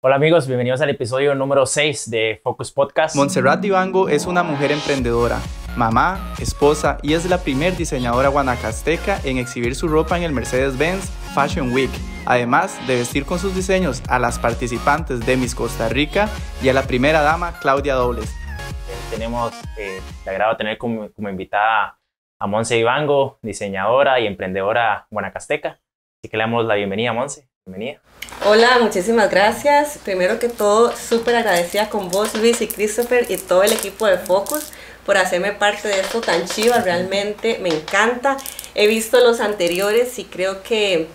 Hola 0.00 0.14
amigos, 0.14 0.46
bienvenidos 0.46 0.80
al 0.80 0.90
episodio 0.90 1.34
número 1.34 1.66
6 1.66 2.08
de 2.08 2.40
Focus 2.44 2.70
Podcast. 2.70 3.16
Montserrat 3.16 3.64
Ivango 3.64 4.08
es 4.08 4.26
una 4.26 4.44
mujer 4.44 4.70
emprendedora, 4.70 5.40
mamá, 5.76 6.34
esposa 6.38 6.98
y 7.02 7.14
es 7.14 7.28
la 7.28 7.38
primer 7.38 7.76
diseñadora 7.76 8.28
guanacasteca 8.28 9.20
en 9.24 9.38
exhibir 9.38 9.74
su 9.74 9.88
ropa 9.88 10.16
en 10.16 10.22
el 10.22 10.30
Mercedes-Benz 10.30 11.10
Fashion 11.34 11.72
Week, 11.72 11.90
además 12.26 12.78
de 12.86 12.94
vestir 12.94 13.24
con 13.24 13.40
sus 13.40 13.56
diseños 13.56 14.00
a 14.08 14.20
las 14.20 14.38
participantes 14.38 15.26
de 15.26 15.36
Miss 15.36 15.56
Costa 15.56 15.88
Rica 15.88 16.28
y 16.62 16.68
a 16.68 16.74
la 16.74 16.84
primera 16.84 17.22
dama 17.22 17.58
Claudia 17.58 17.94
Dobles. 17.94 18.30
Eh, 18.30 18.94
tenemos 19.10 19.52
eh, 19.76 20.00
el 20.22 20.28
agrado 20.28 20.52
de 20.52 20.58
tener 20.58 20.78
como, 20.78 21.10
como 21.10 21.28
invitada 21.28 21.98
a 22.38 22.46
Monse 22.46 22.78
Ivango, 22.78 23.40
diseñadora 23.42 24.20
y 24.20 24.28
emprendedora 24.28 25.08
guanacasteca. 25.10 25.80
Así 26.20 26.30
que 26.30 26.36
le 26.36 26.44
damos 26.44 26.66
la 26.66 26.76
bienvenida 26.76 27.10
a 27.10 27.14
Monse. 27.14 27.48
Bienvenida. 27.68 28.00
Hola, 28.46 28.78
muchísimas 28.80 29.30
gracias. 29.30 29.98
Primero 30.02 30.38
que 30.38 30.48
todo, 30.48 30.96
súper 30.96 31.36
agradecida 31.36 31.90
con 31.90 32.08
vos, 32.08 32.34
Luis 32.34 32.62
y 32.62 32.66
Christopher 32.66 33.30
y 33.30 33.36
todo 33.36 33.62
el 33.62 33.72
equipo 33.72 34.06
de 34.06 34.16
Focus 34.16 34.72
por 35.04 35.18
hacerme 35.18 35.52
parte 35.52 35.86
de 35.88 36.00
esto 36.00 36.22
tan 36.22 36.46
chiva. 36.46 36.80
Realmente 36.80 37.58
me 37.58 37.68
encanta. 37.68 38.38
He 38.74 38.86
visto 38.86 39.20
los 39.20 39.40
anteriores 39.40 40.18
y 40.18 40.24
creo 40.24 40.62
que 40.62 41.08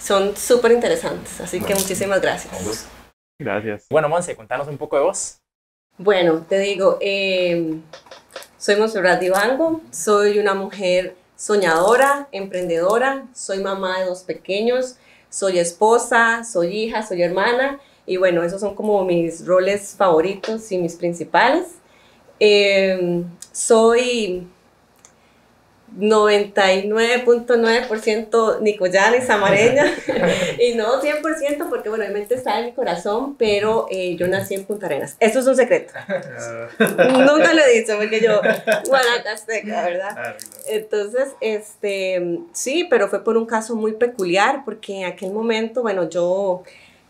son 0.00 0.36
súper 0.36 0.72
interesantes. 0.72 1.40
Así 1.40 1.60
que 1.60 1.72
muchísimas 1.76 2.20
gracias. 2.20 2.88
Gracias. 3.38 3.86
Bueno, 3.88 4.08
Monse, 4.08 4.34
contanos 4.34 4.66
un 4.66 4.78
poco 4.78 4.96
de 4.96 5.04
vos. 5.04 5.38
Bueno, 5.98 6.44
te 6.48 6.58
digo, 6.58 6.98
eh, 7.00 7.78
soy 8.58 8.74
Monserrat 8.74 9.22
Ivango, 9.22 9.82
soy 9.92 10.40
una 10.40 10.54
mujer 10.54 11.14
soñadora, 11.36 12.26
emprendedora, 12.32 13.28
soy 13.32 13.60
mamá 13.60 14.00
de 14.00 14.06
dos 14.06 14.24
pequeños 14.24 14.96
soy 15.32 15.58
esposa, 15.58 16.44
soy 16.44 16.76
hija, 16.76 17.02
soy 17.02 17.22
hermana 17.22 17.80
y 18.04 18.18
bueno, 18.18 18.42
esos 18.42 18.60
son 18.60 18.74
como 18.74 19.02
mis 19.04 19.46
roles 19.46 19.94
favoritos 19.96 20.70
y 20.70 20.78
mis 20.78 20.96
principales. 20.96 21.68
Eh, 22.38 23.24
soy 23.50 24.46
99.9% 25.98 28.60
nicoyana 28.60 29.16
y 29.16 29.22
samareña 29.26 29.86
y 30.58 30.74
no 30.74 31.00
100% 31.00 31.68
porque 31.68 31.88
bueno, 31.88 32.04
mente 32.12 32.34
está 32.34 32.58
en 32.60 32.66
mi 32.66 32.72
corazón, 32.72 33.36
pero 33.36 33.86
eh, 33.90 34.16
yo 34.16 34.28
nací 34.28 34.54
en 34.54 34.64
Punta 34.64 34.86
Arenas. 34.86 35.16
Eso 35.20 35.40
es 35.40 35.46
un 35.46 35.56
secreto. 35.56 35.92
Nunca 36.78 37.52
lo 37.54 37.62
he 37.62 37.80
dicho 37.80 37.96
porque 37.98 38.20
yo, 38.20 38.40
guanacasteca, 38.86 39.82
¿verdad? 39.82 40.36
Entonces, 40.66 41.30
este, 41.40 42.40
sí, 42.52 42.86
pero 42.88 43.08
fue 43.08 43.24
por 43.24 43.36
un 43.36 43.46
caso 43.46 43.74
muy 43.76 43.92
peculiar 43.92 44.62
porque 44.64 45.00
en 45.00 45.06
aquel 45.06 45.32
momento, 45.32 45.82
bueno, 45.82 46.08
yo 46.08 46.62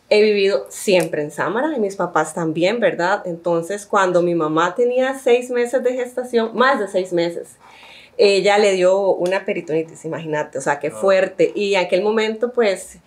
he 0.09 0.23
vivido 0.23 0.67
siempre 0.69 1.23
en 1.23 1.31
Samara 1.31 1.73
y 1.75 1.81
mis 1.81 1.97
papás 1.97 2.35
también, 2.35 2.81
¿verdad? 2.81 3.23
Entonces, 3.25 3.87
cuando 3.87 4.21
mi 4.21 4.35
mamá 4.35 4.75
tenía 4.75 5.19
seis 5.19 5.49
meses 5.49 5.83
de 5.83 5.95
gestación, 5.95 6.51
más 6.55 6.79
de 6.79 6.89
seis 6.89 7.15
meses, 7.15 7.57
ella 8.23 8.57
le 8.59 8.73
dio 8.73 9.15
una 9.15 9.45
peritonitis, 9.45 10.05
imagínate, 10.05 10.59
o 10.59 10.61
sea, 10.61 10.79
qué 10.79 10.89
ah. 10.89 10.91
fuerte. 10.93 11.53
Y 11.55 11.75
en 11.75 11.85
aquel 11.85 12.03
momento, 12.03 12.53
pues, 12.53 12.99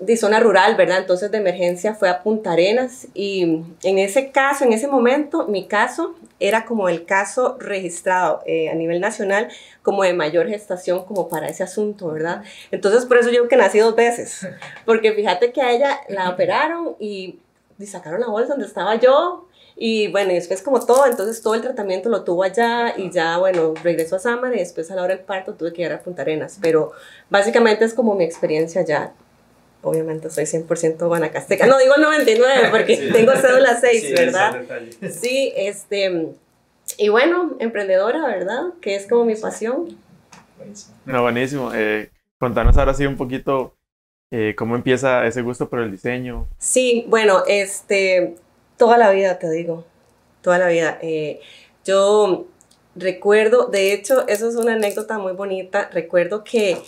de 0.00 0.16
zona 0.16 0.38
rural, 0.38 0.76
¿verdad? 0.76 0.98
Entonces 0.98 1.30
de 1.30 1.38
emergencia 1.38 1.94
fue 1.94 2.08
a 2.08 2.22
Punta 2.22 2.52
Arenas 2.52 3.08
y 3.14 3.64
en 3.82 3.98
ese 3.98 4.30
caso, 4.30 4.64
en 4.64 4.72
ese 4.72 4.86
momento, 4.86 5.48
mi 5.48 5.66
caso 5.66 6.14
era 6.38 6.64
como 6.64 6.88
el 6.88 7.04
caso 7.04 7.56
registrado 7.58 8.42
eh, 8.46 8.70
a 8.70 8.74
nivel 8.74 9.00
nacional 9.00 9.48
como 9.82 10.04
de 10.04 10.12
mayor 10.12 10.48
gestación 10.48 11.04
como 11.04 11.28
para 11.28 11.48
ese 11.48 11.64
asunto, 11.64 12.12
¿verdad? 12.12 12.44
Entonces 12.70 13.06
por 13.06 13.18
eso 13.18 13.30
yo 13.30 13.48
que 13.48 13.56
nací 13.56 13.80
dos 13.80 13.96
veces, 13.96 14.46
porque 14.84 15.12
fíjate 15.12 15.52
que 15.52 15.62
a 15.62 15.72
ella 15.72 15.98
la 16.08 16.30
operaron 16.30 16.94
y, 17.00 17.40
y 17.76 17.86
sacaron 17.86 18.20
la 18.20 18.28
bolsa 18.28 18.50
donde 18.50 18.66
estaba 18.66 18.94
yo, 18.94 19.47
y 19.80 20.08
bueno, 20.08 20.32
y 20.32 20.34
después 20.34 20.60
como 20.60 20.84
todo, 20.84 21.06
entonces 21.06 21.40
todo 21.40 21.54
el 21.54 21.62
tratamiento 21.62 22.08
lo 22.08 22.24
tuvo 22.24 22.42
allá 22.42 22.94
y 22.96 23.12
ya, 23.12 23.38
bueno, 23.38 23.74
regresó 23.84 24.16
a 24.16 24.18
Samara 24.18 24.56
y 24.56 24.58
después 24.58 24.90
a 24.90 24.96
la 24.96 25.04
hora 25.04 25.14
del 25.14 25.24
parto 25.24 25.54
tuve 25.54 25.72
que 25.72 25.82
ir 25.82 25.92
a 25.92 26.00
Punta 26.00 26.22
Arenas. 26.22 26.58
Pero 26.60 26.90
básicamente 27.30 27.84
es 27.84 27.94
como 27.94 28.16
mi 28.16 28.24
experiencia 28.24 28.80
allá. 28.80 29.12
Obviamente 29.82 30.30
soy 30.30 30.44
100% 30.44 31.06
guanacasteca. 31.06 31.68
No, 31.68 31.78
digo 31.78 31.96
99 31.96 32.68
porque 32.72 32.96
tengo 33.12 33.32
cédula 33.36 33.80
6, 33.80 34.12
¿verdad? 34.16 34.62
Sí, 35.12 35.52
este... 35.56 36.32
Y 36.96 37.10
bueno, 37.10 37.54
emprendedora, 37.60 38.26
¿verdad? 38.26 38.62
Que 38.80 38.96
es 38.96 39.06
como 39.06 39.26
mi 39.26 39.36
pasión. 39.36 39.96
Buenísimo. 40.56 40.96
No, 41.04 41.22
buenísimo. 41.22 41.70
Eh, 41.72 42.10
contanos 42.38 42.76
ahora 42.76 42.94
sí 42.94 43.06
un 43.06 43.16
poquito 43.16 43.76
eh, 44.32 44.54
cómo 44.58 44.74
empieza 44.74 45.24
ese 45.24 45.42
gusto 45.42 45.68
por 45.68 45.78
el 45.78 45.92
diseño. 45.92 46.48
Sí, 46.58 47.04
bueno, 47.08 47.44
este, 47.46 48.34
Toda 48.78 48.96
la 48.96 49.10
vida, 49.10 49.38
te 49.38 49.50
digo, 49.50 49.84
toda 50.40 50.58
la 50.58 50.68
vida. 50.68 50.98
Eh, 51.02 51.40
yo 51.84 52.46
recuerdo, 52.96 53.66
de 53.66 53.92
hecho, 53.92 54.26
eso 54.28 54.48
es 54.48 54.54
una 54.54 54.72
anécdota 54.72 55.18
muy 55.18 55.32
bonita, 55.32 55.90
recuerdo 55.92 56.44
que 56.44 56.78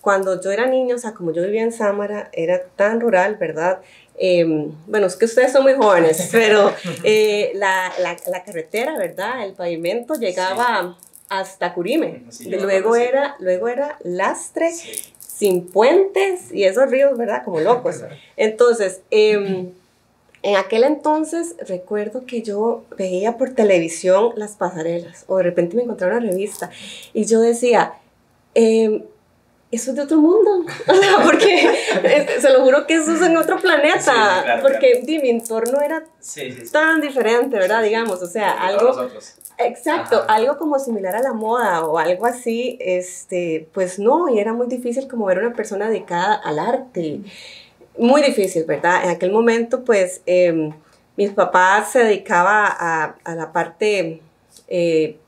cuando 0.00 0.40
yo 0.40 0.50
era 0.50 0.66
niño, 0.66 0.96
o 0.96 0.98
sea, 0.98 1.14
como 1.14 1.32
yo 1.32 1.42
vivía 1.42 1.62
en 1.62 1.72
Samara, 1.72 2.28
era 2.32 2.62
tan 2.76 3.00
rural, 3.00 3.36
¿verdad? 3.36 3.80
Em, 4.18 4.72
bueno, 4.86 5.06
es 5.06 5.16
que 5.16 5.24
ustedes 5.24 5.52
son 5.52 5.62
muy 5.62 5.74
jóvenes, 5.74 6.28
pero 6.32 6.72
eh, 7.04 7.52
la, 7.54 7.92
la, 8.00 8.16
la, 8.26 8.44
carretera, 8.44 8.98
¿verdad? 8.98 9.44
El 9.44 9.54
pavimento 9.54 10.14
llegaba 10.14 10.96
hasta 11.28 11.72
Curime. 11.72 12.24
luego, 12.46 12.96
era, 12.96 13.36
luego 13.38 13.68
era 13.68 13.96
lastre, 14.02 14.72
sin 15.18 15.68
puentes 15.68 16.52
y 16.52 16.64
esos 16.64 16.90
ríos, 16.90 17.16
¿verdad? 17.16 17.44
Como 17.44 17.60
locos. 17.60 18.02
Entonces, 18.36 19.00
eh, 19.10 19.72
en 20.42 20.56
aquel 20.56 20.84
entonces 20.84 21.54
recuerdo 21.68 22.26
que 22.26 22.42
yo 22.42 22.84
veía 22.96 23.36
por 23.38 23.50
televisión 23.50 24.32
las 24.36 24.56
pasarelas 24.56 25.24
o 25.28 25.36
de 25.36 25.44
repente 25.44 25.76
me 25.76 25.82
encontraba 25.82 26.16
una 26.16 26.26
revista 26.26 26.70
y 27.12 27.24
yo 27.26 27.40
decía, 27.40 27.94
em, 28.54 29.04
eso 29.70 29.90
es 29.90 29.96
de 29.96 30.02
otro 30.02 30.18
mundo, 30.18 30.66
o 30.88 30.94
sea, 30.94 31.24
porque 31.24 32.38
se 32.40 32.50
lo 32.50 32.62
juro 32.62 32.86
que 32.86 32.94
eso 32.94 33.14
es 33.14 33.22
en 33.22 33.36
otro 33.36 33.58
planeta, 33.58 34.60
porque 34.60 35.02
mi 35.22 35.30
entorno 35.30 35.80
era 35.80 36.04
tan 36.72 37.00
diferente, 37.00 37.56
¿verdad? 37.56 37.82
Digamos, 37.82 38.20
o 38.22 38.26
sea, 38.26 38.50
algo... 38.50 39.08
Exacto, 39.58 40.24
algo 40.28 40.58
como 40.58 40.78
similar 40.78 41.14
a 41.14 41.22
la 41.22 41.34
moda 41.34 41.84
o 41.86 41.98
algo 41.98 42.26
así, 42.26 42.78
este, 42.80 43.68
pues 43.72 43.98
no, 43.98 44.28
y 44.28 44.40
era 44.40 44.52
muy 44.52 44.66
difícil 44.66 45.06
como 45.06 45.26
ver 45.26 45.38
una 45.38 45.52
persona 45.52 45.88
dedicada 45.88 46.34
al 46.34 46.58
arte 46.58 47.20
muy 47.98 48.22
difícil, 48.22 48.64
¿verdad? 48.64 49.04
En 49.04 49.10
aquel 49.10 49.32
momento, 49.32 49.84
pues, 49.84 50.22
em, 50.26 50.72
mis 51.16 51.30
papás 51.30 51.92
se 51.92 52.00
dedicaban 52.04 52.72
a, 52.78 53.16
a 53.24 53.34
la 53.34 53.52
parte 53.52 54.20
eh, 54.68 55.18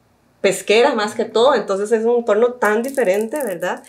pesquera 0.41 0.95
más 0.95 1.15
que 1.15 1.25
todo, 1.25 1.55
entonces 1.55 1.91
es 1.93 2.05
un 2.05 2.17
entorno 2.19 2.55
tan 2.55 2.83
diferente, 2.83 3.43
¿verdad? 3.43 3.83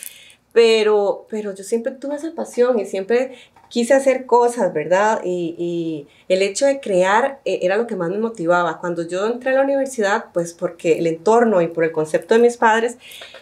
Pero, 0.54 1.28
pero 1.30 1.54
yo 1.54 1.64
siempre 1.64 1.92
tuve 1.94 2.16
esa 2.16 2.32
pasión 2.34 2.80
y 2.80 2.86
siempre 2.86 3.36
quise 3.70 3.94
hacer 3.94 4.26
cosas, 4.26 4.74
¿verdad? 4.74 5.22
Y, 5.24 5.56
y, 5.58 6.08
el 6.28 6.42
hecho 6.42 6.66
de 6.66 6.80
crear 6.80 7.40
eh, 7.46 7.60
era 7.62 7.78
lo 7.78 7.88
que 7.88 7.96
más 7.96 8.10
me 8.10 8.18
motivaba. 8.18 8.80
Cuando 8.80 9.08
yo 9.08 9.28
entré 9.28 9.52
a 9.52 9.56
la 9.56 9.62
universidad, 9.62 10.26
pues 10.34 10.54
porque 10.54 10.98
el 10.98 11.08
entorno 11.08 11.62
y 11.62 11.68
por 11.68 11.84
el 11.84 11.92
concepto 11.92 12.34
de 12.36 12.42
mis 12.42 12.58
padres, 12.58 12.98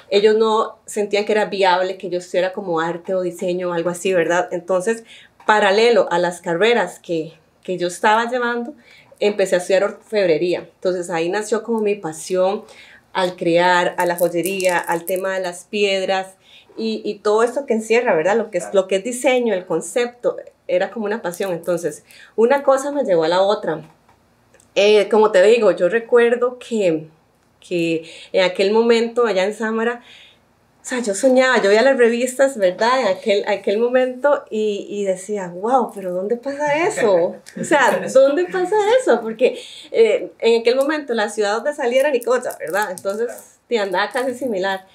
ellos 0.09 0.35
no 0.35 0.79
sentían 0.85 1.25
que 1.25 1.31
era 1.31 1.45
viable 1.45 1.97
que 1.97 2.09
yo 2.09 2.19
estuviera 2.19 2.53
como 2.53 2.79
arte 2.79 3.15
o 3.15 3.21
diseño 3.21 3.69
o 3.69 3.73
algo 3.73 3.89
así, 3.89 4.13
¿verdad? 4.13 4.49
Entonces, 4.51 5.03
paralelo 5.45 6.07
a 6.11 6.19
las 6.19 6.41
carreras 6.41 6.99
que, 6.99 7.33
que 7.63 7.77
yo 7.77 7.87
estaba 7.87 8.29
llevando, 8.29 8.73
empecé 9.19 9.55
a 9.55 9.59
estudiar 9.59 9.83
orfebrería. 9.83 10.69
Entonces 10.75 11.09
ahí 11.09 11.29
nació 11.29 11.63
como 11.63 11.79
mi 11.79 11.95
pasión 11.95 12.63
al 13.13 13.35
crear, 13.35 13.95
a 13.97 14.05
la 14.05 14.17
joyería, 14.17 14.77
al 14.77 15.05
tema 15.05 15.33
de 15.33 15.39
las 15.39 15.65
piedras 15.65 16.35
y, 16.77 17.01
y, 17.03 17.19
todo 17.19 17.43
esto 17.43 17.65
que 17.65 17.73
encierra, 17.73 18.15
¿verdad? 18.15 18.37
Lo 18.37 18.51
que, 18.51 18.57
es, 18.59 18.73
lo 18.73 18.87
que 18.87 18.97
es 18.97 19.03
diseño, 19.03 19.53
el 19.53 19.65
concepto, 19.65 20.37
era 20.67 20.91
como 20.91 21.05
una 21.05 21.21
pasión. 21.21 21.51
Entonces, 21.51 22.03
una 22.35 22.63
cosa 22.63 22.91
me 22.91 23.03
llevó 23.03 23.23
a 23.23 23.27
la 23.27 23.41
otra. 23.41 23.81
Eh, 24.75 25.07
como 25.09 25.31
te 25.31 25.41
digo, 25.43 25.71
yo 25.71 25.89
recuerdo 25.89 26.57
que 26.57 27.07
que 27.67 28.03
en 28.31 28.43
aquel 28.43 28.71
momento 28.71 29.25
allá 29.25 29.45
en 29.45 29.53
Samara, 29.53 30.01
o 30.81 30.85
sea, 30.85 30.99
yo 30.99 31.15
soñaba, 31.15 31.61
yo 31.61 31.69
veía 31.69 31.81
las 31.81 31.97
revistas, 31.97 32.57
¿verdad? 32.57 32.99
En 32.99 33.07
aquel, 33.07 33.45
aquel 33.47 33.77
momento 33.77 34.43
y, 34.49 34.85
y, 34.89 35.05
decía, 35.05 35.47
wow, 35.47 35.91
pero 35.95 36.13
¿dónde 36.13 36.35
pasa 36.35 36.85
eso? 36.85 37.37
O 37.59 37.63
sea, 37.63 38.01
¿dónde 38.13 38.45
pasa 38.45 38.75
eso? 38.99 39.21
Porque 39.21 39.57
eh, 39.91 40.31
en 40.39 40.59
aquel 40.59 40.75
momento 40.75 41.13
la 41.13 41.29
ciudad 41.29 41.53
donde 41.55 41.73
salía 41.73 42.01
era 42.01 42.11
Nicoya, 42.11 42.57
¿verdad? 42.59 42.91
Entonces, 42.91 43.59
te 43.69 43.79
andaba 43.79 44.11
casi 44.11 44.33
similar. 44.33 44.85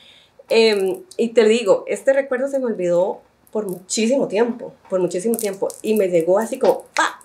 Eh, 0.51 1.01
y 1.17 1.29
te 1.29 1.45
digo, 1.45 1.85
este 1.87 2.13
recuerdo 2.13 2.49
se 2.49 2.59
me 2.59 2.67
olvidó 2.67 3.21
por 3.53 3.67
muchísimo 3.67 4.29
tiempo, 4.29 4.73
por 4.89 5.01
muchísimo 5.01 5.37
tiempo. 5.37 5.69
Y 5.83 5.95
me 5.95 6.09
llegó 6.09 6.39
así 6.39 6.59
como, 6.59 6.85
¡pa! 6.95 7.21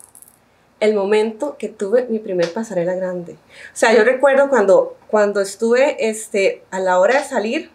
el 0.79 0.95
momento 0.95 1.55
que 1.57 1.69
tuve 1.69 2.05
mi 2.09 2.19
primer 2.19 2.51
pasarela 2.51 2.93
grande. 2.93 3.33
O 3.33 3.75
sea, 3.75 3.93
yo 3.93 4.03
recuerdo 4.03 4.49
cuando, 4.49 4.97
cuando 5.07 5.39
estuve 5.39 6.09
este, 6.09 6.61
a 6.71 6.81
la 6.81 6.99
hora 6.99 7.19
de 7.19 7.25
salir, 7.25 7.69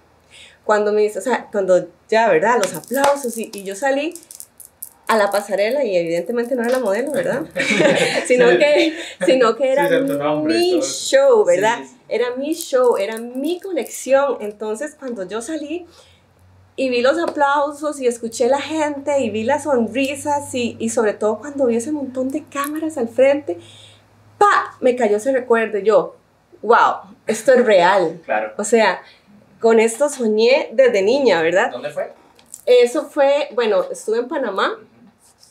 cuando 0.64 0.92
me 0.92 1.08
o 1.08 1.20
sea, 1.20 1.48
cuando 1.50 1.88
ya, 2.10 2.28
¿verdad? 2.28 2.58
Los 2.58 2.74
aplausos 2.74 3.38
y, 3.38 3.50
y 3.54 3.64
yo 3.64 3.74
salí, 3.74 4.12
a 5.06 5.16
la 5.16 5.30
pasarela 5.30 5.84
y 5.84 5.96
evidentemente 5.96 6.54
no 6.54 6.62
era 6.62 6.72
la 6.72 6.78
modelo, 6.80 7.10
¿verdad? 7.12 7.44
sino, 8.26 8.46
que, 8.58 8.94
sino 9.24 9.56
que 9.56 9.72
era 9.72 9.88
mi 10.44 10.80
show, 10.82 11.44
¿verdad? 11.44 11.78
Era 12.08 12.36
mi 12.36 12.54
show, 12.54 12.96
era 12.96 13.18
mi 13.18 13.60
colección. 13.60 14.38
Entonces 14.40 14.96
cuando 14.98 15.24
yo 15.24 15.40
salí 15.40 15.86
y 16.76 16.88
vi 16.90 17.02
los 17.02 17.18
aplausos 17.18 18.00
y 18.00 18.06
escuché 18.06 18.48
la 18.48 18.60
gente 18.60 19.20
y 19.20 19.30
vi 19.30 19.42
las 19.42 19.64
sonrisas 19.64 20.54
y, 20.54 20.76
y 20.78 20.90
sobre 20.90 21.12
todo 21.12 21.38
cuando 21.38 21.66
vi 21.66 21.76
ese 21.76 21.92
montón 21.92 22.30
de 22.30 22.44
cámaras 22.44 22.96
al 22.98 23.08
frente, 23.08 23.58
¡pa! 24.38 24.76
Me 24.80 24.94
cayó 24.96 25.16
ese 25.16 25.32
recuerdo 25.32 25.78
yo, 25.78 26.16
wow, 26.62 27.14
esto 27.26 27.52
es 27.52 27.64
real. 27.64 28.20
Claro. 28.24 28.52
O 28.56 28.64
sea, 28.64 29.02
con 29.60 29.80
esto 29.80 30.08
soñé 30.08 30.70
desde 30.72 31.02
niña, 31.02 31.42
¿verdad? 31.42 31.70
¿Dónde 31.72 31.90
fue? 31.90 32.12
Eso 32.64 33.06
fue, 33.06 33.48
bueno, 33.54 33.84
estuve 33.90 34.18
en 34.18 34.28
Panamá 34.28 34.78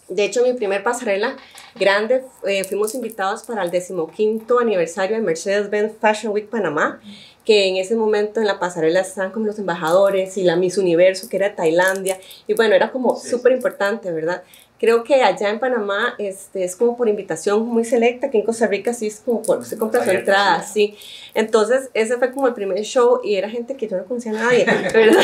de 0.09 0.25
hecho, 0.25 0.43
mi 0.43 0.53
primer 0.53 0.83
pasarela 0.83 1.35
grande, 1.75 2.23
eh, 2.45 2.63
fuimos 2.63 2.95
invitados 2.95 3.43
para 3.43 3.63
el 3.63 3.71
decimoquinto 3.71 4.59
aniversario 4.59 5.17
de 5.17 5.21
Mercedes-Benz 5.21 5.93
Fashion 5.99 6.33
Week 6.33 6.49
Panamá, 6.49 6.99
que 7.43 7.67
en 7.67 7.77
ese 7.77 7.95
momento 7.95 8.39
en 8.39 8.47
la 8.47 8.59
pasarela 8.59 9.01
estaban 9.01 9.31
como 9.31 9.45
los 9.45 9.59
embajadores 9.59 10.37
y 10.37 10.43
la 10.43 10.55
Miss 10.55 10.77
Universo, 10.77 11.29
que 11.29 11.37
era 11.37 11.55
Tailandia, 11.55 12.19
y 12.47 12.53
bueno, 12.53 12.75
era 12.75 12.91
como 12.91 13.15
súper 13.15 13.53
importante, 13.53 14.11
¿verdad? 14.11 14.43
Creo 14.79 15.03
que 15.03 15.23
allá 15.23 15.49
en 15.49 15.59
Panamá 15.59 16.13
este, 16.19 16.63
es 16.63 16.75
como 16.75 16.95
por 16.95 17.09
invitación 17.09 17.67
muy 17.67 17.83
selecta, 17.83 18.29
que 18.29 18.37
en 18.37 18.45
Costa 18.45 18.67
Rica 18.67 18.93
sí 18.93 19.07
es 19.07 19.21
como 19.21 19.41
por, 19.41 19.65
se 19.65 19.75
compra 19.75 20.03
su 20.03 20.11
entrada, 20.11 20.61
sí. 20.61 20.95
Entonces, 21.33 21.89
ese 21.95 22.17
fue 22.17 22.31
como 22.31 22.47
el 22.47 22.53
primer 22.53 22.79
show 22.83 23.19
y 23.23 23.35
era 23.35 23.49
gente 23.49 23.75
que 23.75 23.87
yo 23.87 23.97
no 23.97 24.05
conocía 24.05 24.33
a 24.33 24.35
nadie, 24.35 24.65
¿verdad? 24.65 25.23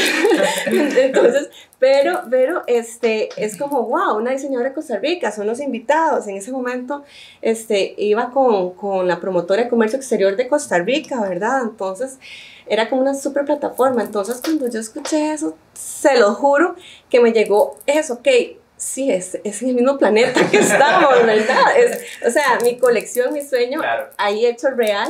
Entonces, 0.66 1.50
pero, 1.78 2.22
pero, 2.32 2.64
este, 2.66 3.30
es 3.38 3.56
como, 3.56 3.84
wow, 3.84 4.18
una 4.18 4.32
diseñadora 4.32 4.70
de 4.70 4.76
Costa 4.76 4.98
Rica, 4.98 5.32
son 5.32 5.46
los 5.46 5.60
invitados. 5.60 6.28
En 6.28 6.38
ese 6.38 6.52
momento, 6.52 7.04
este, 7.42 7.94
iba 7.98 8.32
con, 8.32 8.72
con 8.72 9.08
la 9.08 9.20
promotora 9.20 9.64
de 9.64 9.70
comercio 9.70 9.98
exterior 9.98 10.36
de 10.36 10.48
Costa 10.48 10.80
Rica, 10.80 11.22
¿verdad? 11.22 11.62
Entonces, 11.62 12.18
era 12.66 12.90
como 12.90 13.04
una 13.04 13.14
super 13.14 13.46
plataforma. 13.46 14.02
Entonces, 14.02 14.42
cuando 14.44 14.68
yo 14.68 14.80
escuché 14.80 15.32
eso, 15.32 15.56
se 15.74 16.20
lo 16.20 16.34
juro 16.34 16.76
que 17.12 17.20
me 17.20 17.32
llegó 17.34 17.78
eso, 17.86 18.16
ok 18.16 18.28
sí, 18.84 19.12
es, 19.12 19.40
es 19.44 19.62
el 19.62 19.74
mismo 19.74 19.98
planeta 19.98 20.50
que 20.50 20.58
estamos, 20.60 21.26
¿verdad? 21.26 21.78
Es, 21.78 22.02
o 22.26 22.30
sea, 22.30 22.60
mi 22.62 22.78
colección, 22.78 23.34
mi 23.34 23.42
sueño, 23.42 23.82
ahí 24.18 24.46
hecho 24.46 24.70
real. 24.72 25.10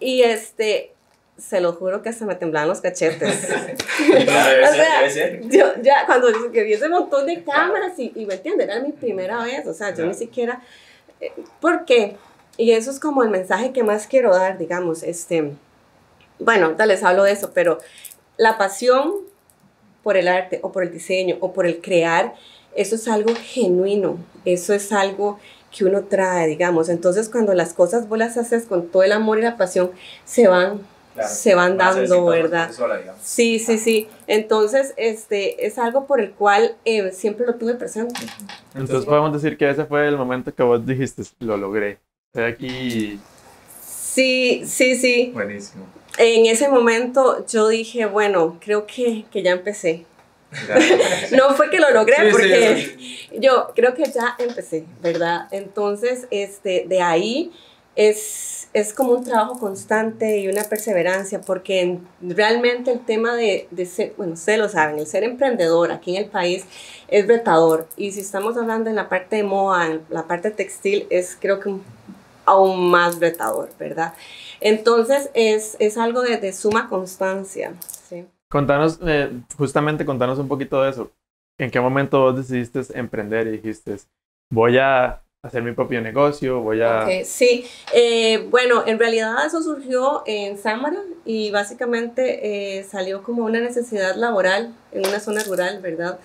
Y 0.00 0.22
este, 0.22 0.92
se 1.36 1.60
lo 1.60 1.72
juro 1.72 2.02
que 2.02 2.12
se 2.12 2.24
me 2.24 2.34
temblaban 2.34 2.68
los 2.68 2.80
cachetes. 2.80 3.44
o 3.50 4.74
sea, 4.74 5.40
yo 5.42 5.72
ya 5.82 6.06
cuando 6.06 6.28
vi 6.50 6.72
ese 6.72 6.88
montón 6.88 7.26
de 7.26 7.42
cámaras 7.42 7.98
y, 7.98 8.12
y 8.14 8.26
me 8.26 8.34
entiendes, 8.34 8.68
era 8.68 8.80
mi 8.80 8.92
primera 8.92 9.42
vez, 9.42 9.66
o 9.66 9.74
sea, 9.74 9.92
yo 9.94 10.06
ni 10.06 10.14
siquiera, 10.14 10.62
eh, 11.20 11.32
¿por 11.60 11.84
qué? 11.84 12.16
Y 12.56 12.72
eso 12.72 12.90
es 12.90 13.00
como 13.00 13.24
el 13.24 13.30
mensaje 13.30 13.72
que 13.72 13.82
más 13.82 14.06
quiero 14.06 14.32
dar, 14.32 14.58
digamos, 14.58 15.02
este, 15.02 15.52
bueno, 16.38 16.76
les 16.86 17.02
hablo 17.02 17.24
de 17.24 17.32
eso, 17.32 17.50
pero 17.52 17.78
la 18.36 18.56
pasión 18.56 19.14
por 20.04 20.16
el 20.16 20.28
arte 20.28 20.60
o 20.62 20.70
por 20.70 20.84
el 20.84 20.92
diseño 20.92 21.38
o 21.40 21.52
por 21.52 21.66
el 21.66 21.80
crear 21.80 22.34
eso 22.76 22.94
es 22.96 23.08
algo 23.08 23.32
genuino, 23.34 24.18
eso 24.44 24.74
es 24.74 24.92
algo 24.92 25.38
que 25.76 25.84
uno 25.84 26.04
trae, 26.04 26.46
digamos. 26.48 26.88
Entonces, 26.88 27.28
cuando 27.28 27.52
las 27.54 27.72
cosas 27.72 28.08
vos 28.08 28.18
las 28.18 28.36
haces 28.36 28.64
con 28.64 28.88
todo 28.88 29.02
el 29.02 29.12
amor 29.12 29.38
y 29.38 29.42
la 29.42 29.56
pasión, 29.56 29.90
se 30.24 30.46
van, 30.46 30.80
se 31.26 31.54
van 31.54 31.76
dando, 31.76 32.26
¿verdad? 32.26 32.70
sí, 33.22 33.58
sí, 33.58 33.78
sí. 33.78 34.08
Entonces, 34.26 34.94
este, 34.96 35.66
es 35.66 35.78
algo 35.78 36.06
por 36.06 36.20
el 36.20 36.32
cual 36.32 36.76
eh, 36.84 37.10
siempre 37.12 37.46
lo 37.46 37.54
tuve 37.56 37.74
presente. 37.74 38.20
Entonces, 38.74 39.04
podemos 39.04 39.32
decir 39.32 39.56
que 39.56 39.68
ese 39.68 39.84
fue 39.84 40.06
el 40.06 40.16
momento 40.16 40.54
que 40.54 40.62
vos 40.62 40.84
dijiste, 40.84 41.22
lo 41.40 41.56
logré. 41.56 41.98
Estoy 42.32 42.44
aquí. 42.44 43.20
Sí, 43.82 44.62
sí, 44.66 44.96
sí. 44.96 45.30
Buenísimo. 45.34 45.86
En 46.18 46.46
ese 46.46 46.68
momento 46.68 47.44
yo 47.46 47.66
dije, 47.66 48.06
bueno, 48.06 48.58
creo 48.60 48.86
que, 48.86 49.24
que 49.32 49.42
ya 49.42 49.50
empecé. 49.50 50.06
no 51.32 51.54
fue 51.54 51.70
que 51.70 51.78
lo 51.78 51.90
logré 51.90 52.30
porque 52.30 52.96
yo 53.38 53.72
creo 53.74 53.94
que 53.94 54.04
ya 54.04 54.36
empecé, 54.38 54.84
¿verdad? 55.02 55.48
Entonces, 55.50 56.26
este, 56.30 56.84
de 56.88 57.00
ahí 57.00 57.52
es, 57.96 58.68
es 58.72 58.92
como 58.92 59.12
un 59.12 59.24
trabajo 59.24 59.58
constante 59.58 60.38
y 60.38 60.48
una 60.48 60.64
perseverancia 60.64 61.40
porque 61.40 61.98
realmente 62.20 62.92
el 62.92 63.04
tema 63.04 63.34
de, 63.34 63.68
de 63.70 63.86
ser, 63.86 64.14
bueno, 64.16 64.34
ustedes 64.34 64.58
lo 64.58 64.68
saben, 64.68 64.98
el 64.98 65.06
ser 65.06 65.24
emprendedor 65.24 65.92
aquí 65.92 66.16
en 66.16 66.24
el 66.24 66.30
país 66.30 66.64
es 67.08 67.26
retador 67.26 67.86
y 67.96 68.12
si 68.12 68.20
estamos 68.20 68.56
hablando 68.56 68.90
en 68.90 68.96
la 68.96 69.08
parte 69.08 69.36
de 69.36 69.44
moda, 69.44 69.86
en 69.86 70.02
la 70.10 70.26
parte 70.26 70.50
textil, 70.50 71.06
es 71.10 71.36
creo 71.40 71.60
que 71.60 71.72
aún 72.46 72.90
más 72.90 73.20
retador, 73.20 73.70
¿verdad? 73.78 74.14
Entonces 74.60 75.30
es, 75.34 75.76
es 75.78 75.96
algo 75.96 76.22
de, 76.22 76.36
de 76.38 76.52
suma 76.52 76.88
constancia. 76.88 77.74
Contanos, 78.54 79.00
eh, 79.04 79.32
justamente 79.58 80.04
contanos 80.04 80.38
un 80.38 80.46
poquito 80.46 80.80
de 80.80 80.90
eso. 80.90 81.10
¿En 81.58 81.72
qué 81.72 81.80
momento 81.80 82.20
vos 82.20 82.36
decidiste 82.36 82.82
emprender 82.96 83.48
y 83.48 83.50
dijiste, 83.58 83.96
voy 84.48 84.78
a 84.78 85.24
hacer 85.42 85.64
mi 85.64 85.72
propio 85.72 86.00
negocio, 86.00 86.60
voy 86.60 86.80
a... 86.80 87.24
sí, 87.24 87.66
eh, 87.92 88.46
bueno, 88.50 88.84
en 88.86 89.00
realidad 89.00 89.44
eso 89.44 89.60
surgió 89.60 90.22
en 90.26 90.56
Samara 90.56 91.00
y 91.24 91.50
básicamente 91.50 92.78
eh, 92.78 92.84
salió 92.84 93.24
como 93.24 93.44
una 93.44 93.58
necesidad 93.58 94.14
laboral 94.14 94.72
en 94.92 95.04
una 95.04 95.18
zona 95.18 95.42
rural, 95.42 95.80
¿verdad? 95.82 96.20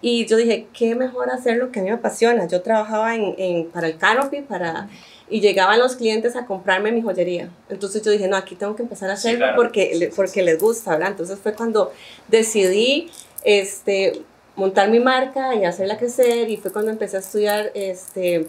Y 0.00 0.26
yo 0.26 0.36
dije, 0.36 0.68
qué 0.72 0.94
mejor 0.94 1.30
hacer 1.30 1.56
lo 1.56 1.72
que 1.72 1.80
a 1.80 1.82
mí 1.82 1.88
me 1.88 1.96
apasiona. 1.96 2.46
Yo 2.46 2.62
trabajaba 2.62 3.14
en, 3.14 3.34
en 3.36 3.70
para 3.70 3.88
el 3.88 3.96
Canopy, 3.98 4.42
para 4.42 4.88
y 5.30 5.40
llegaban 5.40 5.78
los 5.78 5.96
clientes 5.96 6.36
a 6.36 6.46
comprarme 6.46 6.92
mi 6.92 7.02
joyería. 7.02 7.50
Entonces 7.68 8.02
yo 8.02 8.10
dije, 8.10 8.28
no, 8.28 8.36
aquí 8.36 8.54
tengo 8.54 8.76
que 8.76 8.82
empezar 8.82 9.10
a 9.10 9.14
hacerlo 9.14 9.46
porque, 9.56 10.10
porque 10.16 10.42
les 10.42 10.58
gusta, 10.58 10.92
¿verdad? 10.92 11.10
Entonces 11.10 11.38
fue 11.38 11.52
cuando 11.54 11.92
decidí 12.28 13.10
este, 13.44 14.22
montar 14.56 14.90
mi 14.90 15.00
marca 15.00 15.54
y 15.54 15.64
hacerla 15.64 15.98
crecer 15.98 16.48
y 16.48 16.56
fue 16.56 16.72
cuando 16.72 16.90
empecé 16.90 17.16
a 17.16 17.20
estudiar 17.20 17.70
este, 17.74 18.48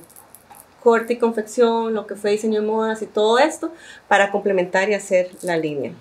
corte 0.82 1.14
y 1.14 1.18
confección, 1.18 1.94
lo 1.94 2.08
que 2.08 2.16
fue 2.16 2.32
diseño 2.32 2.62
de 2.62 2.68
modas 2.68 3.02
y 3.02 3.08
todo 3.08 3.40
esto 3.40 3.74
para 4.08 4.32
complementar 4.32 4.90
y 4.90 4.94
hacer 4.94 5.32
la 5.42 5.58
línea. 5.58 5.92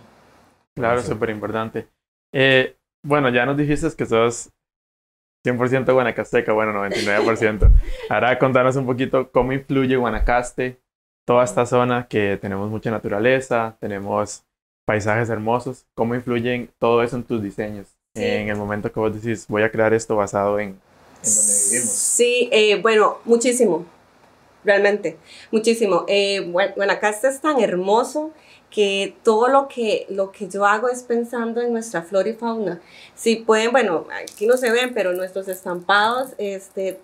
Claro, 0.74 1.02
súper 1.02 1.30
importante. 1.30 1.88
Eh, 2.32 2.76
bueno, 3.02 3.30
ya 3.30 3.44
nos 3.46 3.56
dijiste 3.56 3.88
que 3.96 4.06
sos 4.06 4.50
100% 5.56 5.92
Guanacasteca, 5.92 6.52
bueno, 6.52 6.72
99%. 6.72 7.70
Ahora 8.08 8.38
contanos 8.38 8.76
un 8.76 8.86
poquito 8.86 9.30
cómo 9.30 9.52
influye 9.52 9.96
Guanacaste, 9.96 10.78
toda 11.24 11.44
esta 11.44 11.66
zona 11.66 12.06
que 12.08 12.38
tenemos 12.40 12.70
mucha 12.70 12.90
naturaleza, 12.90 13.76
tenemos 13.80 14.44
paisajes 14.86 15.28
hermosos, 15.28 15.84
cómo 15.94 16.14
influyen 16.14 16.70
todo 16.78 17.02
eso 17.02 17.16
en 17.16 17.24
tus 17.24 17.42
diseños. 17.42 17.86
En 18.14 18.48
el 18.48 18.56
momento 18.56 18.90
que 18.90 18.98
vos 18.98 19.14
decís, 19.14 19.46
voy 19.46 19.62
a 19.62 19.70
crear 19.70 19.94
esto 19.94 20.16
basado 20.16 20.58
en, 20.58 20.70
en 20.70 20.74
donde 20.74 21.52
vivimos. 21.70 21.90
Sí, 21.90 22.48
eh, 22.50 22.80
bueno, 22.80 23.18
muchísimo, 23.24 23.84
realmente, 24.64 25.18
muchísimo. 25.52 26.04
Eh, 26.08 26.40
Guanacaste 26.40 27.28
es 27.28 27.40
tan 27.40 27.60
hermoso 27.60 28.32
que 28.70 29.16
todo 29.22 29.48
lo 29.48 29.68
que, 29.68 30.06
lo 30.10 30.30
que 30.30 30.48
yo 30.48 30.66
hago 30.66 30.88
es 30.88 31.02
pensando 31.02 31.60
en 31.60 31.72
nuestra 31.72 32.02
flora 32.02 32.28
y 32.28 32.34
fauna. 32.34 32.80
Si 33.14 33.36
pueden, 33.36 33.72
bueno, 33.72 34.06
aquí 34.22 34.46
no 34.46 34.56
se 34.56 34.70
ven, 34.70 34.92
pero 34.94 35.12
nuestros 35.12 35.48
estampados, 35.48 36.30
este, 36.38 37.00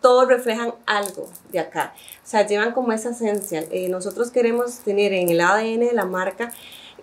todos 0.00 0.28
reflejan 0.28 0.74
algo 0.86 1.28
de 1.50 1.60
acá. 1.60 1.94
O 2.22 2.26
sea, 2.26 2.46
llevan 2.46 2.72
como 2.72 2.92
esa 2.92 3.10
esencia. 3.10 3.64
Eh, 3.70 3.88
nosotros 3.88 4.30
queremos 4.30 4.78
tener 4.80 5.12
en 5.12 5.28
el 5.28 5.40
ADN 5.40 5.80
de 5.80 5.92
la 5.92 6.04
marca, 6.06 6.52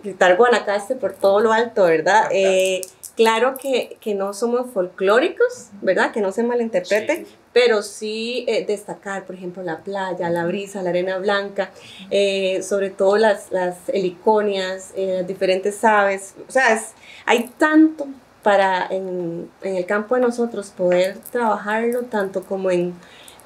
gritar 0.02 0.36
Guanacaste 0.36 0.96
por 0.96 1.12
todo 1.12 1.40
lo 1.40 1.52
alto, 1.52 1.84
¿verdad? 1.84 2.28
Eh, 2.32 2.80
claro 3.16 3.54
que, 3.56 3.96
que, 4.00 4.14
no 4.14 4.34
somos 4.34 4.70
folclóricos, 4.72 5.68
¿verdad? 5.80 6.12
Que 6.12 6.20
no 6.20 6.32
se 6.32 6.42
malinterprete, 6.42 7.26
pero 7.52 7.82
sí 7.82 8.44
eh, 8.48 8.64
destacar, 8.64 9.24
por 9.24 9.34
ejemplo, 9.34 9.62
la 9.62 9.78
playa, 9.78 10.30
la 10.30 10.46
brisa, 10.46 10.82
la 10.82 10.90
arena 10.90 11.18
blanca, 11.18 11.70
eh, 12.10 12.62
sobre 12.62 12.90
todo 12.90 13.18
las, 13.18 13.50
las 13.52 13.88
heliconias, 13.88 14.92
eh, 14.96 15.16
las 15.18 15.26
diferentes 15.26 15.84
aves. 15.84 16.34
O 16.48 16.52
sea, 16.52 16.80
hay 17.26 17.48
tanto 17.58 18.06
para 18.42 18.86
en, 18.90 19.48
en, 19.62 19.76
el 19.76 19.86
campo 19.86 20.14
de 20.14 20.22
nosotros 20.22 20.70
poder 20.70 21.18
trabajarlo, 21.30 22.02
tanto 22.04 22.42
como 22.42 22.70
en, 22.70 22.94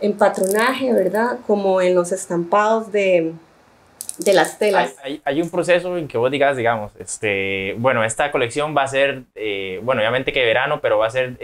en 0.01 0.13
patronaje, 0.17 0.93
¿verdad? 0.93 1.39
Como 1.47 1.81
en 1.81 1.95
los 1.95 2.13
estampados 2.13 2.93
de, 2.93 3.35
de 4.19 4.33
las 4.33 4.59
telas. 4.59 4.97
Hay, 5.03 5.21
hay, 5.25 5.43
un 5.43 5.51
proceso 5.51 5.99
en 5.99 6.09
que 6.09 6.17
vos 6.17 6.31
digas, 6.31 6.57
digamos, 6.57 6.93
este, 6.99 7.75
bueno, 7.79 8.05
esta 8.05 8.31
colección 8.31 8.75
va 8.75 8.85
a 8.85 8.89
ser, 8.89 9.25
bueno, 9.83 10.01
obviamente 10.01 10.33
que 10.33 10.45
verano, 10.47 10.81
pero 10.81 10.97
va 10.97 11.09
a 11.09 11.11
ser 11.11 11.37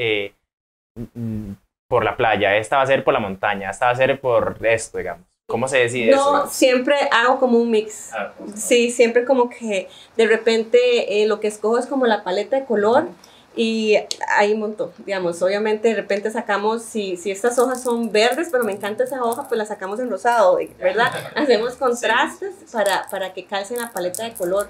por 1.93 2.05
la 2.07 2.17
playa, 2.17 2.57
esta 2.57 2.79
va 2.79 2.85
a 2.85 2.87
ser 2.87 3.05
por 3.05 3.13
la 3.13 3.21
montaña, 3.21 3.69
esta 3.69 3.85
va 3.85 3.93
a 3.93 3.95
ser 3.95 4.19
por 4.19 4.57
esto, 4.63 4.97
digamos. 4.97 5.27
¿Cómo 5.47 5.69
se 5.69 5.77
decide 5.77 6.13
no, 6.13 6.45
eso? 6.45 6.51
siempre 6.51 6.95
hago 7.11 7.39
como 7.39 7.59
un 7.59 7.71
mix. 7.71 8.15
Ah, 8.15 8.33
sí, 8.55 8.91
siempre 8.91 9.27
como 9.27 9.51
que 9.51 9.91
de 10.17 10.27
repente 10.27 11.23
eh, 11.23 11.27
lo 11.27 11.39
que 11.39 11.49
escojo 11.49 11.77
es 11.77 11.85
como 11.85 12.07
la 12.07 12.25
paleta 12.25 12.59
de 12.59 12.65
color 12.65 13.09
y 13.55 13.99
hay 14.39 14.55
un 14.55 14.61
montón, 14.61 14.91
digamos, 15.05 15.43
obviamente 15.43 15.89
de 15.89 15.95
repente 15.95 16.31
sacamos, 16.31 16.81
si, 16.81 17.19
si 17.19 17.31
estas 17.31 17.59
hojas 17.59 17.83
son 17.83 18.11
verdes, 18.11 18.49
pero 18.51 18.65
me 18.65 18.73
encanta 18.73 19.05
esa 19.05 19.23
hoja, 19.23 19.47
pues 19.47 19.59
la 19.59 19.67
sacamos 19.67 20.01
en 20.01 20.09
rosado, 20.09 20.59
¿verdad? 20.79 21.13
Hacemos 21.37 21.75
contrastes 21.75 22.55
para, 22.73 23.07
para 23.11 23.35
que 23.35 23.45
calce 23.45 23.77
la 23.77 23.93
paleta 23.93 24.25
de 24.25 24.33
color, 24.33 24.67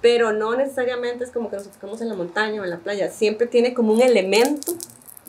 pero 0.00 0.32
no 0.32 0.56
necesariamente 0.56 1.24
es 1.24 1.30
como 1.30 1.50
que 1.50 1.56
nos 1.56 1.66
enfocamos 1.66 2.00
en 2.00 2.08
la 2.08 2.14
montaña 2.14 2.62
o 2.62 2.64
en 2.64 2.70
la 2.70 2.78
playa, 2.78 3.10
siempre 3.10 3.46
tiene 3.46 3.74
como 3.74 3.92
un 3.92 4.00
elemento 4.00 4.72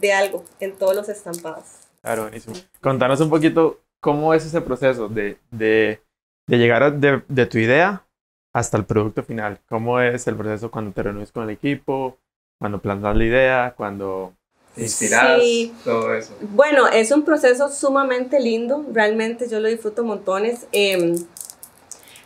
de 0.06 0.14
algo 0.14 0.44
en 0.60 0.76
todos 0.76 0.96
los 0.96 1.10
estampados. 1.10 1.66
Claro, 2.02 2.24
buenísimo. 2.24 2.56
Contanos 2.82 3.20
un 3.22 3.30
poquito 3.30 3.82
cómo 4.00 4.34
es 4.34 4.46
ese 4.46 4.62
proceso 4.62 5.10
de, 5.10 5.38
de, 5.52 6.02
de 6.48 6.58
llegar 6.58 7.00
de, 7.00 7.24
de 7.28 7.46
tu 7.48 7.58
idea 7.58 8.06
hasta 8.54 8.78
el 8.78 8.86
producto 8.86 9.24
final. 9.24 9.60
¿Cómo 9.68 10.00
es 10.00 10.28
el 10.28 10.36
proceso 10.36 10.70
cuando 10.72 10.92
te 10.92 11.04
reúnes 11.04 11.32
con 11.32 11.44
el 11.44 11.50
equipo? 11.50 12.18
cuando 12.60 12.80
plantas 12.82 13.16
la 13.16 13.24
idea, 13.24 13.74
cuando 13.76 14.34
te 14.76 14.84
inspiras, 14.84 15.42
todo 15.84 16.14
eso. 16.14 16.34
Bueno, 16.42 16.88
es 16.88 17.12
un 17.12 17.24
proceso 17.24 17.70
sumamente 17.70 18.40
lindo, 18.40 18.86
realmente 18.92 19.48
yo 19.50 19.60
lo 19.60 19.68
disfruto 19.68 20.04
montones. 20.04 20.68
Em, 20.72 21.16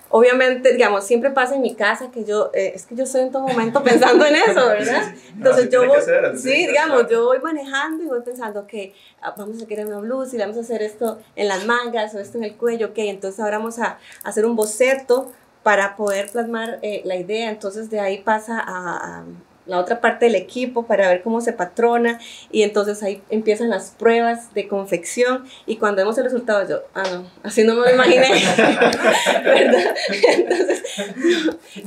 obviamente, 0.10 0.74
digamos, 0.74 1.06
siempre 1.06 1.32
pasa 1.32 1.56
en 1.56 1.62
mi 1.62 1.76
casa 1.76 2.10
que 2.12 2.26
yo, 2.26 2.52
eh, 2.54 2.74
es 2.76 2.86
que 2.86 2.96
yo 2.96 3.04
estoy 3.04 3.22
en 3.22 3.32
todo 3.32 3.48
momento 3.48 3.84
pensando 3.84 4.26
en 4.26 4.36
eso, 4.36 4.66
¿verdad? 4.68 5.14
Entonces 5.36 5.70
yo 5.70 5.88
voy, 5.88 6.00
sí, 6.36 6.68
digamos, 6.68 7.08
yo 7.10 7.26
voy 7.26 7.40
manejando 7.40 8.04
y 8.04 8.08
voy 8.08 8.22
pensando 8.22 8.66
que 8.68 8.94
vamos 9.38 9.62
a 9.62 9.68
querer 9.68 9.86
una 9.88 10.00
blusa 10.00 10.36
y 10.36 10.40
vamos 10.40 10.58
a 10.58 10.62
hacer 10.62 10.82
esto 10.82 11.20
en 11.36 11.48
las 11.48 11.66
mangas 11.66 12.14
o 12.16 12.20
esto 12.20 12.38
en 12.38 12.44
el 12.44 12.56
cuello, 12.56 12.88
ok, 12.88 12.98
entonces 12.98 13.40
ahora 13.40 13.58
vamos 13.58 13.80
a 13.80 13.98
hacer 14.24 14.46
un 14.46 14.56
boceto 14.56 15.32
para 15.64 15.96
poder 15.96 16.32
plasmar 16.32 16.80
eh, 16.82 17.02
la 17.06 17.16
idea, 17.16 17.50
entonces 17.50 17.90
de 17.90 18.00
ahí 18.00 18.20
pasa 18.20 18.64
a 18.66 19.24
la 19.70 19.80
otra 19.80 20.02
parte 20.02 20.26
del 20.26 20.36
equipo 20.36 20.86
para 20.86 21.08
ver 21.08 21.22
cómo 21.22 21.42
se 21.42 21.54
patrona 21.54 22.20
y 22.52 22.64
entonces 22.64 23.02
ahí 23.04 23.22
empiezan 23.30 23.70
las 23.70 23.92
pruebas 23.92 24.54
de 24.54 24.68
confección 24.68 25.46
y 25.66 25.78
cuando 25.78 26.02
vemos 26.02 26.18
el 26.18 26.26
resultado 26.26 26.68
yo, 26.68 26.82
ah 26.96 27.24
así 27.44 27.64
no 27.64 27.76
me 27.76 27.82
lo 27.82 27.94
imaginé, 27.94 28.28
¿verdad? 29.44 29.96
Entonces, 30.36 30.84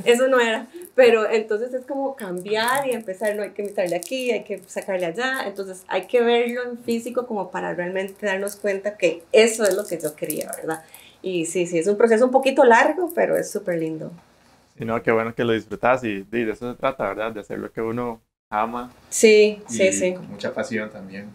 eso 0.05 0.27
no 0.27 0.39
era, 0.39 0.67
pero 0.95 1.29
entonces 1.29 1.73
es 1.73 1.85
como 1.85 2.15
cambiar 2.15 2.87
y 2.87 2.91
empezar, 2.91 3.35
no 3.35 3.43
hay 3.43 3.51
que 3.51 3.63
meterle 3.63 3.95
aquí, 3.95 4.31
hay 4.31 4.43
que 4.43 4.61
sacarle 4.65 5.05
allá, 5.05 5.43
entonces 5.45 5.83
hay 5.87 6.07
que 6.07 6.21
verlo 6.21 6.63
en 6.63 6.77
físico 6.83 7.27
como 7.27 7.51
para 7.51 7.73
realmente 7.73 8.25
darnos 8.25 8.55
cuenta 8.55 8.97
que 8.97 9.23
eso 9.31 9.63
es 9.63 9.75
lo 9.75 9.85
que 9.85 9.99
yo 9.99 10.15
quería, 10.15 10.49
¿verdad? 10.55 10.83
Y 11.21 11.45
sí, 11.45 11.67
sí, 11.67 11.79
es 11.79 11.87
un 11.87 11.97
proceso 11.97 12.25
un 12.25 12.31
poquito 12.31 12.63
largo, 12.63 13.11
pero 13.13 13.37
es 13.37 13.51
súper 13.51 13.79
lindo. 13.79 14.11
Y 14.83 14.85
no, 14.85 15.01
qué 15.01 15.13
bueno 15.13 15.33
que 15.33 15.45
lo 15.45 15.53
disfrutas 15.53 16.03
y, 16.03 16.23
de 16.23 16.51
eso 16.51 16.69
se 16.69 16.77
trata, 16.77 17.07
¿verdad? 17.07 17.31
De 17.31 17.39
hacer 17.39 17.57
lo 17.57 17.71
que 17.71 17.79
uno 17.79 18.21
ama. 18.49 18.91
Sí, 19.07 19.61
sí, 19.65 19.93
sí. 19.93 20.13
Con 20.13 20.29
mucha 20.29 20.53
pasión 20.53 20.89
también. 20.89 21.33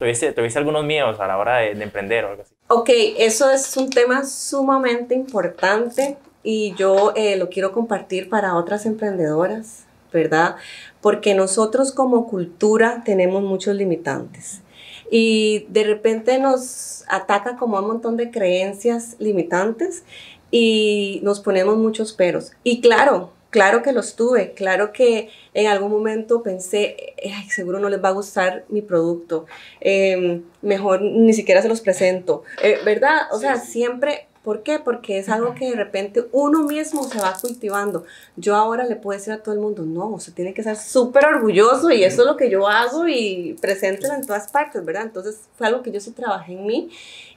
¿Tuviste, 0.00 0.32
¿Tuviste 0.32 0.58
algunos 0.58 0.86
miedos 0.86 1.20
a 1.20 1.26
la 1.26 1.36
hora 1.36 1.58
de, 1.58 1.72
emprender 1.82 2.24
o 2.24 2.30
algo 2.30 2.42
así? 2.44 2.54
Ok, 2.68 2.88
eso 3.18 3.50
es 3.50 3.76
un 3.76 3.90
tema 3.90 4.24
sumamente 4.24 5.14
importante 5.14 6.16
y 6.42 6.74
yo 6.76 7.12
eh, 7.14 7.36
lo 7.36 7.50
quiero 7.50 7.72
compartir 7.72 8.30
para 8.30 8.54
otras 8.54 8.86
emprendedoras, 8.86 9.84
¿verdad? 10.10 10.56
Porque 11.02 11.34
nosotros 11.34 11.92
como 11.92 12.26
cultura 12.26 13.02
tenemos 13.04 13.42
muchos 13.42 13.76
limitantes 13.76 14.62
y 15.10 15.66
de 15.68 15.84
repente 15.84 16.38
nos 16.38 17.04
ataca 17.08 17.56
como 17.58 17.78
un 17.78 17.86
montón 17.86 18.16
de 18.16 18.30
creencias 18.30 19.16
limitantes 19.18 20.04
y 20.50 21.20
nos 21.22 21.40
ponemos 21.40 21.76
muchos 21.76 22.12
peros. 22.12 22.52
Y 22.64 22.80
claro, 22.80 23.32
claro 23.50 23.82
que 23.82 23.92
los 23.92 24.16
tuve, 24.16 24.52
claro 24.52 24.92
que 24.92 25.30
en 25.54 25.66
algún 25.66 25.90
momento 25.90 26.42
pensé, 26.42 27.14
Ay, 27.22 27.48
seguro 27.50 27.80
no 27.80 27.88
les 27.88 28.02
va 28.02 28.08
a 28.08 28.12
gustar 28.12 28.64
mi 28.68 28.82
producto, 28.82 29.46
em, 29.80 30.42
mejor 30.62 31.02
ni 31.02 31.32
siquiera 31.32 31.62
se 31.62 31.68
los 31.68 31.80
presento, 31.80 32.42
eh, 32.62 32.78
¿verdad? 32.84 33.22
O 33.32 33.38
sea, 33.38 33.56
siempre 33.56 34.26
¿Por 34.48 34.62
qué? 34.62 34.78
Porque 34.78 35.18
es 35.18 35.28
algo 35.28 35.54
que 35.54 35.68
de 35.68 35.76
repente 35.76 36.24
uno 36.32 36.62
mismo 36.62 37.04
se 37.04 37.18
va 37.20 37.36
cultivando. 37.38 38.04
Yo 38.34 38.56
ahora 38.56 38.86
le 38.86 38.96
puedo 38.96 39.18
decir 39.18 39.34
a 39.34 39.42
todo 39.42 39.54
el 39.54 39.60
mundo, 39.60 39.82
no, 39.82 40.06
usted 40.06 40.32
tiene 40.32 40.54
que 40.54 40.62
ser 40.62 40.74
súper 40.74 41.26
orgulloso 41.26 41.90
y 41.90 42.02
eso 42.02 42.22
es 42.22 42.26
lo 42.26 42.38
que 42.38 42.48
yo 42.48 42.66
hago 42.66 43.06
y 43.06 43.58
preséntelo 43.60 44.14
en 44.14 44.24
todas 44.24 44.50
partes, 44.50 44.82
¿verdad? 44.86 45.02
Entonces 45.02 45.38
fue 45.58 45.66
algo 45.66 45.82
que 45.82 45.92
yo 45.92 46.00
sí 46.00 46.12
trabajé 46.12 46.54
en 46.54 46.64
mí 46.64 46.88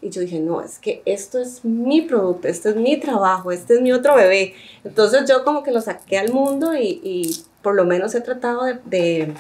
y 0.02 0.10
yo 0.10 0.22
dije, 0.22 0.40
no, 0.40 0.62
es 0.62 0.80
que 0.80 1.02
esto 1.04 1.38
es 1.38 1.66
mi 1.66 2.02
producto, 2.04 2.48
este 2.48 2.70
es 2.70 2.78
mi 2.78 2.98
trabajo, 2.98 3.52
este 3.52 3.74
es 3.74 3.82
mi 3.82 3.92
otro 3.92 4.16
bebé. 4.16 4.54
Entonces 4.86 5.28
yo 5.28 5.44
como 5.44 5.64
que 5.64 5.72
lo 5.72 5.82
saqué 5.82 6.18
al 6.18 6.32
mundo 6.32 6.78
y, 6.78 7.02
y 7.04 7.44
por 7.62 7.76
lo 7.76 7.84
menos 7.84 8.16
he 8.16 8.22
tratado 8.22 8.64
de, 8.64 8.80
de 8.86 9.34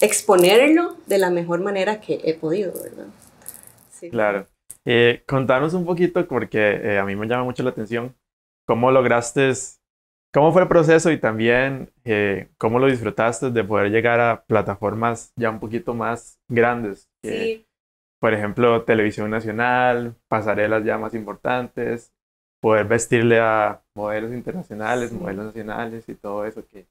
exponerlo 0.00 0.96
de 1.06 1.18
la 1.18 1.28
mejor 1.28 1.60
manera 1.60 2.00
que 2.00 2.18
he 2.24 2.32
podido, 2.32 2.72
¿verdad? 2.82 3.08
Sí. 3.92 4.08
Claro. 4.08 4.46
Eh, 4.86 5.22
contanos 5.26 5.74
un 5.74 5.84
poquito, 5.84 6.26
porque 6.26 6.58
eh, 6.58 6.98
a 6.98 7.04
mí 7.04 7.14
me 7.16 7.26
llama 7.26 7.44
mucho 7.44 7.62
la 7.62 7.70
atención, 7.70 8.16
cómo 8.66 8.90
lograste, 8.90 9.52
cómo 10.32 10.52
fue 10.52 10.62
el 10.62 10.68
proceso 10.68 11.10
y 11.10 11.18
también 11.18 11.92
eh, 12.04 12.48
cómo 12.56 12.78
lo 12.78 12.86
disfrutaste 12.86 13.50
de 13.50 13.64
poder 13.64 13.90
llegar 13.90 14.20
a 14.20 14.44
plataformas 14.44 15.32
ya 15.36 15.50
un 15.50 15.60
poquito 15.60 15.94
más 15.94 16.38
grandes. 16.48 17.08
sí. 17.22 17.66
Por 18.20 18.34
ejemplo, 18.34 18.82
televisión 18.84 19.30
nacional, 19.30 20.14
pasarelas 20.28 20.84
ya 20.84 20.98
más 20.98 21.14
importantes, 21.14 22.12
poder 22.60 22.86
vestirle 22.86 23.40
a 23.40 23.82
modelos 23.94 24.32
internacionales, 24.32 25.10
modelos 25.10 25.46
nacionales 25.46 26.06
y 26.06 26.14
todo 26.14 26.44
eso 26.44 26.62
que... 26.66 26.86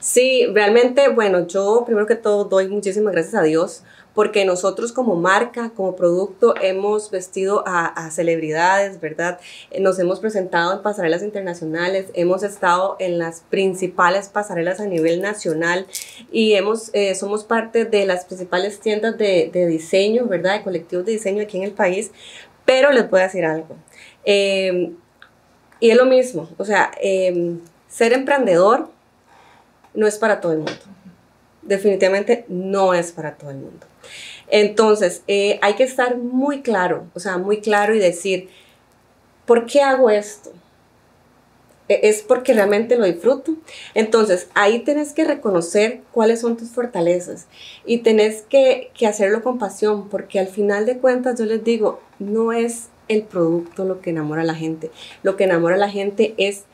Sí, 0.00 0.46
realmente, 0.52 1.08
bueno, 1.08 1.46
yo 1.46 1.82
primero 1.84 2.06
que 2.06 2.16
todo 2.16 2.44
doy 2.44 2.68
muchísimas 2.68 3.12
gracias 3.12 3.34
a 3.34 3.42
Dios 3.42 3.82
porque 4.14 4.44
nosotros 4.44 4.92
como 4.92 5.16
marca, 5.16 5.70
como 5.74 5.96
producto, 5.96 6.54
hemos 6.60 7.10
vestido 7.10 7.64
a, 7.66 8.10
celebridades, 8.10 9.00
¿verdad? 9.00 9.38
Eh, 9.70 9.80
nos 9.80 9.98
hemos 9.98 10.20
presentado 10.20 10.74
en 10.74 10.82
pasarelas 10.82 11.22
internacionales, 11.22 12.06
hemos 12.14 12.42
estado 12.42 12.96
en 12.98 13.18
las 13.18 13.40
principales 13.48 14.28
pasarelas 14.28 14.80
a 14.80 14.86
nivel 14.86 15.22
nacional 15.22 15.86
y 16.30 16.54
hemos, 16.54 16.90
eh, 16.92 17.14
somos 17.14 17.44
parte 17.44 17.84
de 17.84 18.06
las 18.06 18.24
principales 18.24 18.80
tiendas 18.80 19.16
de, 19.16 19.50
diseño, 19.52 20.26
¿verdad? 20.26 20.58
De 20.58 20.62
colectivos 20.62 21.06
de 21.06 21.12
diseño 21.12 21.42
aquí 21.42 21.56
en 21.56 21.64
el 21.64 21.72
país, 21.72 22.10
pero 22.64 22.90
les 22.92 23.08
voy 23.08 23.20
a 23.20 23.24
decir 23.24 23.44
algo. 23.44 23.76
Em, 24.24 24.96
y 25.80 25.90
es 25.90 25.96
lo 25.96 26.06
mismo, 26.06 26.48
o 26.58 26.64
sea, 26.64 26.90
em, 27.00 27.60
ser 27.88 28.12
emprendedor 28.12 28.88
no 29.94 30.06
es 30.06 30.18
para 30.18 30.40
todo 30.40 30.52
el 30.52 30.58
mundo. 30.58 30.72
Definitivamente 31.62 32.44
no 32.48 32.94
es 32.94 33.12
para 33.12 33.36
todo 33.36 33.50
el 33.50 33.58
mundo. 33.58 33.86
Entonces, 34.48 35.22
eh, 35.28 35.58
hay 35.62 35.74
que 35.74 35.84
estar 35.84 36.18
muy 36.18 36.62
claro, 36.62 37.06
o 37.14 37.20
sea, 37.20 37.38
muy 37.38 37.60
claro 37.60 37.94
y 37.94 37.98
decir, 37.98 38.48
¿por 39.46 39.66
qué 39.66 39.80
hago 39.80 40.10
esto? 40.10 40.52
E, 41.88 42.08
es 42.08 42.22
porque 42.22 42.52
realmente 42.52 42.96
lo 42.96 43.06
disfruto. 43.06 43.54
Entonces, 43.94 44.48
ahí 44.54 44.80
tenés 44.80 45.12
que 45.12 45.24
reconocer 45.24 46.02
cuáles 46.12 46.40
son 46.40 46.56
tus 46.56 46.70
fortalezas 46.70 47.46
y 47.86 47.98
tenés 47.98 48.42
que, 48.42 48.90
que, 48.94 49.06
hacerlo 49.06 49.42
con 49.42 49.58
pasión, 49.58 50.08
porque 50.08 50.38
al 50.38 50.48
final 50.48 50.84
de 50.84 50.98
cuentas 50.98 51.38
yo 51.38 51.46
les 51.46 51.64
digo, 51.64 52.00
no 52.18 52.52
es 52.52 52.88
el 53.08 53.22
producto 53.22 53.84
lo 53.84 54.00
que 54.00 54.10
enamora 54.10 54.42
a 54.42 54.46
la 54.46 54.54
gente, 54.54 54.90
lo 55.22 55.36
que 55.36 55.44
enamora 55.44 55.76
a 55.76 55.78
la 55.78 55.90
gente 55.90 56.34
es 56.36 56.64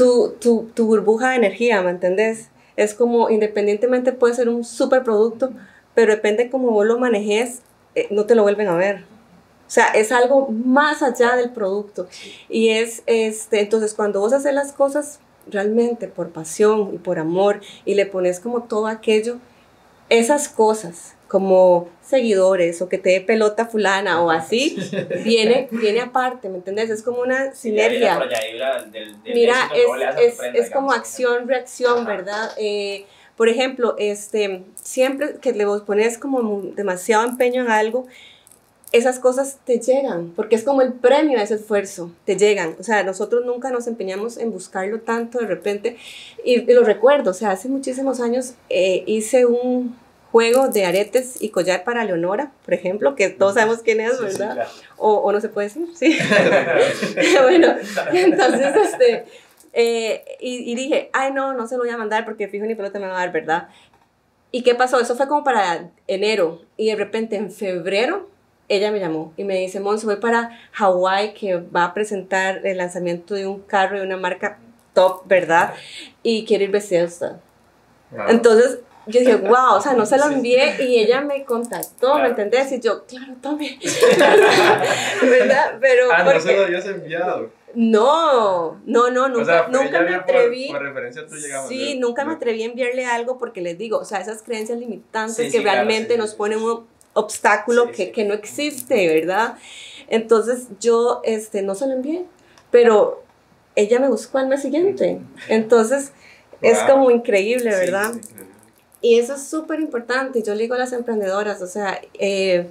tu, 0.00 0.34
tu, 0.40 0.70
tu 0.72 0.86
burbuja 0.86 1.28
de 1.28 1.36
energía, 1.36 1.82
¿me 1.82 1.90
entendés? 1.90 2.48
Es 2.74 2.94
como, 2.94 3.28
independientemente 3.28 4.12
puede 4.12 4.32
ser 4.32 4.48
un 4.48 4.64
super 4.64 5.04
producto, 5.04 5.52
pero 5.94 6.12
depende 6.12 6.48
cómo 6.48 6.70
vos 6.70 6.86
lo 6.86 6.98
manejes, 6.98 7.60
eh, 7.94 8.06
no 8.08 8.24
te 8.24 8.34
lo 8.34 8.42
vuelven 8.42 8.68
a 8.68 8.76
ver. 8.76 9.00
O 9.00 9.70
sea, 9.70 9.88
es 9.88 10.10
algo 10.10 10.48
más 10.48 11.02
allá 11.02 11.36
del 11.36 11.50
producto. 11.50 12.08
Y 12.48 12.70
es, 12.70 13.02
este, 13.04 13.60
entonces, 13.60 13.92
cuando 13.92 14.20
vos 14.20 14.32
haces 14.32 14.54
las 14.54 14.72
cosas 14.72 15.20
realmente 15.46 16.08
por 16.08 16.30
pasión 16.30 16.94
y 16.94 16.98
por 16.98 17.18
amor 17.18 17.60
y 17.84 17.94
le 17.94 18.06
pones 18.06 18.40
como 18.40 18.62
todo 18.62 18.86
aquello, 18.86 19.36
esas 20.08 20.48
cosas 20.48 21.14
como 21.30 21.88
seguidores 22.02 22.82
o 22.82 22.88
que 22.88 22.98
te 22.98 23.10
dé 23.10 23.20
pelota 23.20 23.64
fulana 23.64 24.20
o 24.20 24.30
así, 24.30 24.76
viene, 25.24 25.68
viene 25.70 26.00
aparte, 26.00 26.48
¿me 26.48 26.56
entiendes? 26.56 26.90
Es 26.90 27.02
como 27.02 27.22
una 27.22 27.54
sinergia. 27.54 28.20
Mira, 29.24 29.70
es, 30.18 30.40
es, 30.40 30.40
es 30.54 30.70
como 30.70 30.90
acción, 30.90 31.46
reacción, 31.46 32.04
¿verdad? 32.04 32.50
Eh, 32.58 33.06
por 33.36 33.48
ejemplo, 33.48 33.94
este, 33.96 34.64
siempre 34.74 35.36
que 35.40 35.52
le 35.52 35.64
pones 35.86 36.18
como 36.18 36.62
demasiado 36.74 37.24
empeño 37.24 37.62
en 37.62 37.70
algo, 37.70 38.06
esas 38.90 39.20
cosas 39.20 39.58
te 39.64 39.78
llegan, 39.78 40.32
porque 40.34 40.56
es 40.56 40.64
como 40.64 40.82
el 40.82 40.94
premio 40.94 41.38
a 41.38 41.44
ese 41.44 41.54
esfuerzo, 41.54 42.10
te 42.24 42.36
llegan. 42.36 42.74
O 42.80 42.82
sea, 42.82 43.04
nosotros 43.04 43.46
nunca 43.46 43.70
nos 43.70 43.86
empeñamos 43.86 44.36
en 44.36 44.50
buscarlo 44.50 45.00
tanto 45.02 45.38
de 45.38 45.46
repente. 45.46 45.96
Y, 46.44 46.60
lo 46.72 46.82
recuerdo, 46.82 47.30
o 47.30 47.34
sea, 47.34 47.52
hace 47.52 47.68
muchísimos 47.68 48.18
años 48.18 48.54
eh, 48.68 49.04
hice 49.06 49.46
un 49.46 49.96
juego 50.30 50.68
de 50.68 50.84
aretes 50.84 51.40
y 51.40 51.50
collar 51.50 51.84
para 51.84 52.04
Leonora, 52.04 52.52
por 52.64 52.74
ejemplo, 52.74 53.14
que 53.14 53.28
todos 53.30 53.54
sabemos 53.54 53.80
quién 53.82 54.00
es, 54.00 54.20
¿verdad? 54.20 54.68
o, 54.96 55.14
o, 55.14 55.32
no 55.32 55.40
se 55.40 55.48
puede 55.48 55.68
decir, 55.68 55.88
sí. 55.94 56.18
bueno, 57.42 57.74
entonces, 58.12 58.76
este, 58.76 59.24
Eh, 59.72 60.24
y, 60.40 60.70
y, 60.70 60.74
dije, 60.74 61.10
ay, 61.12 61.32
no, 61.32 61.54
no 61.54 61.68
se 61.68 61.76
lo 61.76 61.84
voy 61.84 61.90
a 61.90 61.96
mandar 61.96 62.24
porque 62.24 62.48
fijo 62.48 62.66
ni 62.66 62.74
pelota 62.74 62.98
me 62.98 63.06
va 63.06 63.14
a 63.14 63.18
dar, 63.20 63.32
¿verdad? 63.32 63.68
¿Y 64.50 64.62
qué 64.62 64.74
pasó? 64.74 64.98
Eso 64.98 65.14
fue 65.14 65.28
como 65.28 65.44
para 65.44 65.90
enero. 66.08 66.62
Y 66.76 66.88
de 66.88 66.96
repente 66.96 67.36
en 67.36 67.52
febrero 67.52 68.28
ella 68.68 68.92
me 68.92 69.00
llamó 69.00 69.32
y 69.36 69.44
me 69.44 69.56
dice, 69.56 69.80
Monse, 69.80 70.06
voy 70.06 70.16
para 70.16 70.58
Hawái 70.72 71.34
que 71.34 71.56
va 71.56 71.84
a 71.84 71.94
presentar 71.94 72.64
el 72.64 72.78
lanzamiento 72.78 73.34
de 73.34 73.46
un 73.46 73.60
carro 73.60 73.98
de 73.98 74.06
una 74.06 74.16
marca 74.16 74.58
top, 74.94 75.26
¿verdad? 75.26 75.74
Y 76.22 76.44
quiere 76.44 76.64
ir 76.64 76.70
vestida 76.70 77.04
usted. 77.04 77.32
Entonces 78.28 78.78
yo 79.10 79.20
dije, 79.20 79.36
wow, 79.36 79.74
o 79.74 79.80
sea, 79.80 79.94
no 79.94 80.06
se 80.06 80.18
lo 80.18 80.26
envié 80.26 80.76
y 80.82 80.98
ella 80.98 81.20
me 81.20 81.44
contactó, 81.44 82.18
¿me 82.18 82.28
entendés? 82.28 82.72
Y 82.72 82.80
yo, 82.80 83.04
claro, 83.06 83.34
tome. 83.40 83.78
¿Verdad? 85.22 85.78
Pero. 85.80 86.08
Ah, 86.12 86.24
no 86.24 86.40
se 86.40 86.56
lo 86.56 86.64
habías 86.64 86.86
enviado. 86.86 87.50
No, 87.74 88.80
no, 88.84 89.10
no, 89.10 89.28
nunca, 89.28 89.68
nunca 89.68 90.00
me 90.00 90.14
atreví. 90.14 90.68
Por, 90.70 90.82
referencia 90.82 91.24
tú 91.26 91.36
Sí, 91.68 91.98
nunca 91.98 92.24
me 92.24 92.32
atreví 92.32 92.62
a 92.62 92.66
enviarle 92.66 93.06
algo 93.06 93.38
porque 93.38 93.60
les 93.60 93.78
digo, 93.78 93.98
o 93.98 94.04
sea, 94.04 94.18
esas 94.20 94.42
creencias 94.42 94.78
limitantes 94.78 95.52
que 95.52 95.60
realmente 95.60 96.18
nos 96.18 96.34
ponen 96.34 96.60
un 96.60 96.86
obstáculo 97.12 97.92
que, 97.92 98.10
que, 98.10 98.24
no 98.24 98.34
existe, 98.34 99.06
¿verdad? 99.20 99.56
Entonces 100.08 100.66
yo 100.80 101.20
este, 101.24 101.62
no 101.62 101.76
se 101.76 101.86
lo 101.86 101.92
envié, 101.92 102.24
pero 102.72 103.22
ella 103.76 104.00
me 104.00 104.08
buscó 104.08 104.38
al 104.38 104.48
mes 104.48 104.62
siguiente. 104.62 105.20
Entonces 105.48 106.12
es 106.62 106.78
como 106.80 107.10
increíble, 107.10 107.70
¿verdad? 107.70 108.12
Y 109.00 109.18
eso 109.18 109.34
es 109.34 109.42
súper 109.44 109.80
importante. 109.80 110.42
Yo 110.42 110.54
le 110.54 110.62
digo 110.62 110.74
a 110.74 110.78
las 110.78 110.92
emprendedoras, 110.92 111.62
o 111.62 111.66
sea, 111.66 112.00
eh, 112.14 112.68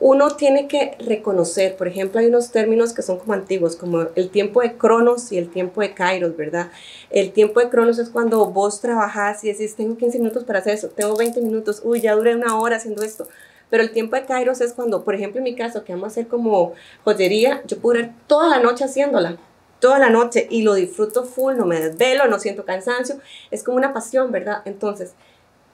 uno 0.00 0.30
tiene 0.32 0.66
que 0.66 0.96
reconocer, 0.98 1.76
por 1.76 1.88
ejemplo, 1.88 2.20
hay 2.20 2.26
unos 2.26 2.50
términos 2.50 2.92
que 2.92 3.02
son 3.02 3.18
como 3.18 3.32
antiguos, 3.32 3.76
como 3.76 4.02
el 4.16 4.28
tiempo 4.28 4.60
de 4.60 4.76
Cronos 4.76 5.30
y 5.32 5.38
el 5.38 5.48
tiempo 5.48 5.80
de 5.80 5.94
Kairos, 5.94 6.36
¿verdad? 6.36 6.70
El 7.10 7.32
tiempo 7.32 7.60
de 7.60 7.68
Cronos 7.68 7.98
es 7.98 8.10
cuando 8.10 8.44
vos 8.46 8.80
trabajás 8.80 9.44
y 9.44 9.48
decís, 9.48 9.76
tengo 9.76 9.96
15 9.96 10.18
minutos 10.18 10.44
para 10.44 10.58
hacer 10.58 10.74
eso, 10.74 10.88
tengo 10.88 11.16
20 11.16 11.40
minutos, 11.40 11.80
uy, 11.84 12.00
ya 12.00 12.14
duré 12.14 12.34
una 12.34 12.58
hora 12.58 12.76
haciendo 12.76 13.02
esto. 13.02 13.28
Pero 13.70 13.82
el 13.82 13.92
tiempo 13.92 14.16
de 14.16 14.24
Kairos 14.24 14.60
es 14.60 14.72
cuando, 14.72 15.04
por 15.04 15.14
ejemplo, 15.14 15.38
en 15.38 15.44
mi 15.44 15.54
caso, 15.54 15.84
que 15.84 15.92
vamos 15.92 16.08
a 16.08 16.08
hacer 16.08 16.28
como 16.28 16.74
joyería, 17.04 17.62
yo 17.66 17.78
puedo 17.78 17.98
durar 17.98 18.14
toda 18.26 18.48
la 18.48 18.60
noche 18.60 18.84
haciéndola, 18.84 19.38
toda 19.84 19.98
la 19.98 20.08
noche 20.08 20.46
y 20.48 20.62
lo 20.62 20.72
disfruto 20.72 21.24
full, 21.24 21.56
no 21.56 21.66
me 21.66 21.78
desvelo, 21.78 22.26
no 22.26 22.38
siento 22.38 22.64
cansancio, 22.64 23.16
es 23.50 23.62
como 23.62 23.76
una 23.76 23.92
pasión, 23.92 24.32
¿verdad? 24.32 24.62
Entonces, 24.64 25.12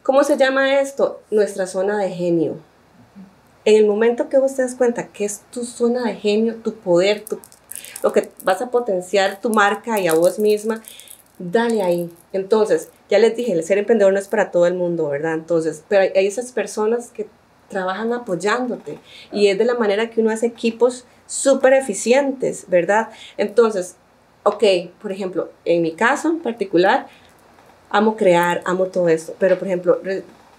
¿cómo 0.02 0.24
se 0.24 0.36
llama 0.36 0.80
esto? 0.80 1.20
Nuestra 1.30 1.68
zona 1.68 1.96
de 1.96 2.10
genio 2.10 2.56
en 3.64 3.76
el 3.76 3.86
momento 3.86 4.28
que 4.28 4.38
vos 4.38 4.56
te 4.56 4.62
das 4.62 4.74
cuenta 4.74 5.08
que 5.08 5.24
es 5.24 5.42
tu 5.52 5.64
zona 5.64 6.04
de 6.04 6.14
genio, 6.14 6.56
tu 6.56 6.74
poder, 6.74 7.24
lo 8.02 8.12
que 8.12 8.30
vas 8.42 8.60
a 8.62 8.70
potenciar 8.70 9.40
tu 9.40 9.50
marca 9.50 10.00
y 10.00 10.08
a 10.08 10.14
vos 10.14 10.38
misma, 10.38 10.82
dale 11.38 11.82
ahí. 11.82 12.10
Entonces, 12.32 12.88
ya 13.08 13.18
les 13.18 13.36
dije, 13.36 13.52
el 13.52 13.62
ser 13.62 13.78
emprendedor 13.78 14.12
no 14.12 14.18
es 14.18 14.28
para 14.28 14.50
todo 14.50 14.66
el 14.66 14.74
mundo, 14.74 15.08
¿verdad? 15.08 15.34
Entonces, 15.34 15.84
pero 15.88 16.02
hay, 16.02 16.26
esas 16.26 16.52
personas 16.52 17.10
que 17.10 17.28
trabajan 17.68 18.12
apoyándote 18.12 18.98
y 19.30 19.46
es 19.46 19.58
de 19.58 19.64
la 19.64 19.74
manera 19.74 20.10
que 20.10 20.20
uno 20.20 20.30
hace 20.30 20.46
equipos 20.46 21.04
súper 21.30 21.74
eficientes, 21.74 22.64
¿verdad? 22.66 23.10
Entonces, 23.36 23.94
ok, 24.42 24.64
por 25.00 25.12
ejemplo, 25.12 25.50
en 25.64 25.80
mi 25.80 25.92
caso 25.92 26.28
en 26.28 26.40
particular, 26.40 27.06
amo 27.88 28.16
crear, 28.16 28.62
amo 28.64 28.86
todo 28.86 29.08
esto, 29.08 29.36
pero 29.38 29.56
por 29.56 29.68
ejemplo, 29.68 30.00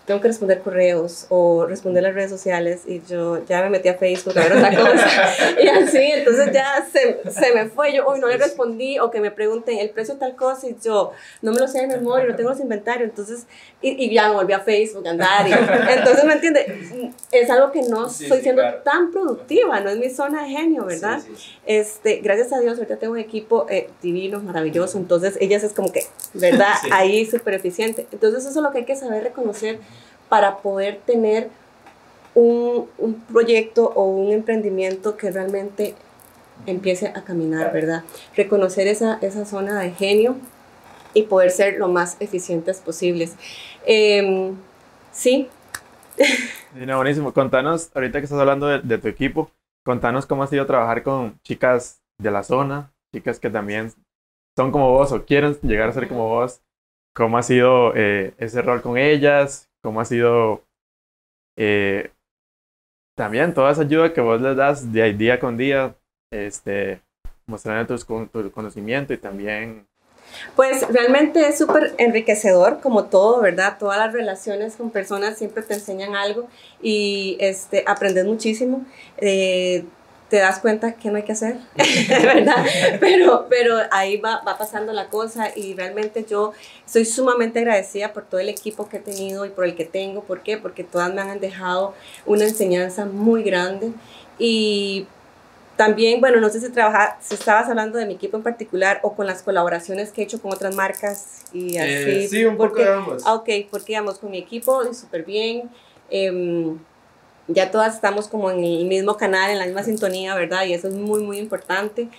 tengo 0.06 0.20
que 0.20 0.28
responder 0.28 0.62
correos 0.62 1.28
o 1.30 1.66
responder 1.66 2.04
las 2.04 2.14
redes 2.14 2.32
sociales 2.32 2.82
y 2.88 3.02
yo 3.08 3.46
ya 3.46 3.62
me 3.62 3.70
metí 3.70 3.88
a 3.90 3.96
Facebook 3.96 4.38
a 4.38 4.44
ver 4.44 4.54
otra 4.54 4.76
cosa. 4.76 5.08
Y 5.62 5.68
así, 5.68 5.98
entonces 5.98 6.52
ya 6.52 6.86
se, 6.92 7.22
se, 7.32 7.54
me 7.54 7.68
fue, 7.68 7.94
yo 7.94 8.06
hoy 8.06 8.20
no 8.20 8.28
le 8.28 8.38
respondí 8.38 9.00
o 9.00 9.12
que 9.12 9.20
me 9.20 9.32
pregunten 9.32 9.78
el 9.78 9.92
precio 9.92 10.16
de 10.16 10.20
tal 10.20 10.36
cosa 10.36 10.68
y 10.68 10.76
yo 10.84 11.12
no 11.42 11.52
me 11.52 11.60
lo 11.60 11.68
sé 11.68 11.82
de 11.82 11.88
memoria, 11.88 12.28
no 12.28 12.36
tengo 12.36 12.50
los 12.50 12.60
inventarios, 12.60 13.10
entonces, 13.10 13.46
y, 13.82 14.06
y 14.06 14.14
ya 14.14 14.30
me 14.30 14.36
volví 14.36 14.54
a 14.54 14.60
Facebook 14.60 15.08
a 15.08 15.12
andar 15.12 15.48
y, 15.48 15.52
entonces, 15.98 16.24
¿me 16.26 16.34
entiendes? 16.34 16.66
Es 17.32 17.50
algo 17.50 17.72
que 17.72 17.84
no 17.84 18.08
estoy 18.08 18.42
siendo 18.42 18.64
tan 18.84 19.12
productiva, 19.12 19.80
no 19.82 19.90
es 19.90 19.98
mi 19.98 20.10
zona 20.10 20.44
de 20.44 20.50
genio, 20.50 20.86
¿verdad? 20.86 21.22
este, 21.66 22.18
gracias 22.18 22.52
a 22.54 22.60
Dios, 22.60 22.78
ahorita 22.78 22.98
tengo 22.98 23.14
un 23.14 23.20
equipo 23.20 23.66
eh, 23.70 23.90
divino, 24.02 24.40
maravilloso, 24.40 24.98
entonces 24.98 25.38
ellas 25.40 25.64
es 25.64 25.74
como 25.74 25.92
que, 25.92 26.06
¿verdad? 26.34 26.74
Ahí 26.92 27.26
súper 27.26 27.56
eficiente, 27.56 28.08
entonces 28.12 28.46
eso 28.46 28.60
es 28.60 28.64
lo 28.64 28.72
que 28.72 28.80
hay 28.80 28.86
que 28.86 28.96
saber 28.96 29.24
reconocer 29.24 29.80
para 30.30 30.58
poder 30.58 31.02
tener 31.06 31.50
un, 32.34 32.88
un, 32.98 33.16
proyecto 33.16 33.92
o 33.96 34.06
un 34.06 34.32
emprendimiento 34.32 35.18
que 35.18 35.32
realmente 35.32 35.96
empiece 36.66 37.08
a 37.08 37.24
caminar, 37.24 37.74
¿verdad? 37.74 38.04
Reconocer 38.36 38.88
esa, 38.88 39.18
esa 39.22 39.46
zona 39.46 39.82
de 39.82 39.92
genio 39.92 40.38
y 41.14 41.24
poder 41.24 41.52
ser 41.52 41.78
lo 41.78 41.88
más 41.88 42.18
eficientes 42.20 42.80
posibles. 42.80 43.36
Eh, 43.86 44.54
sí. 45.12 45.50
No, 46.74 46.96
buenísimo. 46.96 47.34
Contanos, 47.34 47.92
ahorita 47.94 48.20
que 48.20 48.24
estás 48.24 48.40
hablando 48.40 48.68
de, 48.68 48.80
de, 48.80 48.98
tu 48.98 49.10
equipo, 49.10 49.52
contanos 49.84 50.26
cómo 50.26 50.44
ha 50.44 50.48
sido 50.48 50.66
trabajar 50.66 51.04
con 51.04 51.38
chicas 51.42 52.02
de 52.18 52.32
la 52.32 52.44
zona, 52.44 52.94
chicas 53.14 53.42
que 53.42 53.50
también 53.50 53.92
son 54.56 54.72
como 54.72 54.92
vos 54.92 55.12
o 55.12 55.26
quieren 55.26 55.58
llegar 55.62 55.90
a 55.90 55.94
ser 55.94 56.08
como 56.08 56.28
vos. 56.28 56.62
¿Cómo 57.14 57.38
ha 57.38 57.44
sido 57.44 57.94
eh, 57.96 58.34
ese 58.38 58.62
rol 58.62 58.82
con 58.82 58.98
ellas? 58.98 59.72
cómo 59.82 60.00
ha 60.00 60.06
sido 60.06 60.64
eh, 61.58 62.12
también 63.18 63.54
toda 63.54 63.72
esa 63.72 63.82
ayuda 63.82 64.14
que 64.14 64.22
vos 64.22 64.42
les 64.42 64.56
das 64.56 64.92
día, 64.92 65.06
día 65.06 65.40
con 65.40 65.58
día, 65.58 65.96
este, 66.32 67.02
mostrando 67.46 67.98
tu, 67.98 68.28
tu 68.28 68.52
conocimiento 68.52 69.14
y 69.14 69.18
también... 69.18 69.88
Pues 70.56 70.88
realmente 70.88 71.46
es 71.46 71.58
súper 71.58 71.94
enriquecedor, 71.98 72.80
como 72.80 73.06
todo, 73.06 73.42
¿verdad? 73.42 73.78
Todas 73.78 73.98
las 73.98 74.14
relaciones 74.14 74.78
con 74.78 74.90
personas 74.90 75.38
siempre 75.38 75.62
te 75.62 75.74
enseñan 75.74 76.16
algo 76.16 76.48
y 76.82 77.36
este, 77.42 77.84
aprendes 77.86 78.26
muchísimo. 78.26 78.86
Eh, 79.18 79.84
te 80.32 80.38
das 80.38 80.60
cuenta 80.60 80.94
que 80.94 81.12
no 81.12 81.18
hay 81.18 81.24
que 81.24 81.34
hacer, 81.34 81.58
¿verdad? 82.24 82.66
Pero, 83.02 83.48
pero 83.50 83.76
ahí 83.92 84.16
va, 84.16 84.42
va 84.48 84.58
pasando 84.58 84.94
la 84.94 85.10
cosa 85.10 85.50
y 85.54 85.74
realmente 85.74 86.26
yo 86.28 86.54
soy 86.86 87.04
sumamente 87.04 87.60
agradecida 87.60 88.14
por 88.14 88.24
todo 88.24 88.40
el 88.40 88.48
equipo 88.48 88.88
que 88.88 88.96
he 88.96 89.00
tenido 89.02 89.46
y 89.46 89.50
por 89.50 89.66
el 89.66 89.76
que 89.76 89.84
tengo. 89.84 90.24
¿Por 90.24 90.42
qué? 90.42 90.56
Porque 90.56 90.86
todas 90.86 91.14
me 91.14 91.20
han 91.20 91.42
dejado 91.42 91.94
una 92.26 92.46
enseñanza 92.46 93.04
muy 93.04 93.44
grande 93.44 93.92
y 94.40 95.06
también, 95.76 96.22
bueno, 96.22 96.40
no 96.40 96.50
sé 96.50 96.62
si, 96.62 96.70
trabaja, 96.70 97.18
si 97.20 97.34
estabas 97.34 97.68
hablando 97.68 97.98
de 97.98 98.06
mi 98.06 98.14
equipo 98.14 98.38
en 98.38 98.44
particular 98.44 99.02
o 99.04 99.14
con 99.14 99.28
las 99.28 99.44
colaboraciones 99.44 100.14
que 100.14 100.22
he 100.22 100.24
hecho 100.24 100.42
con 100.42 100.54
otras 100.54 100.74
marcas 100.74 101.42
y 101.52 101.76
eh, 101.76 101.82
así. 102.22 102.28
sí, 102.30 102.46
un 102.46 102.56
porque, 102.56 102.86
poco 102.86 102.90
de 102.90 102.98
ambos. 102.98 103.28
Ok, 103.28 103.50
porque 103.70 103.88
digamos, 103.88 104.18
con 104.18 104.32
mi 104.32 104.38
equipo 104.38 104.94
súper 104.94 105.26
bien. 105.26 105.70
Eh, 106.10 106.78
ya 107.48 107.72
todas 107.72 107.96
estamos 107.96 108.28
como 108.28 108.52
en 108.52 108.64
el 108.64 108.86
mismo 108.86 109.18
canal, 109.18 109.52
en 109.52 109.60
la 109.60 109.66
misma 109.66 109.84
sintonía, 109.84 110.36
¿verdad? 110.36 110.66
Y 110.66 110.74
eso 110.74 110.88
es 110.88 110.94
muy, 110.94 111.24
muy 111.24 111.38
importante. 111.38 112.10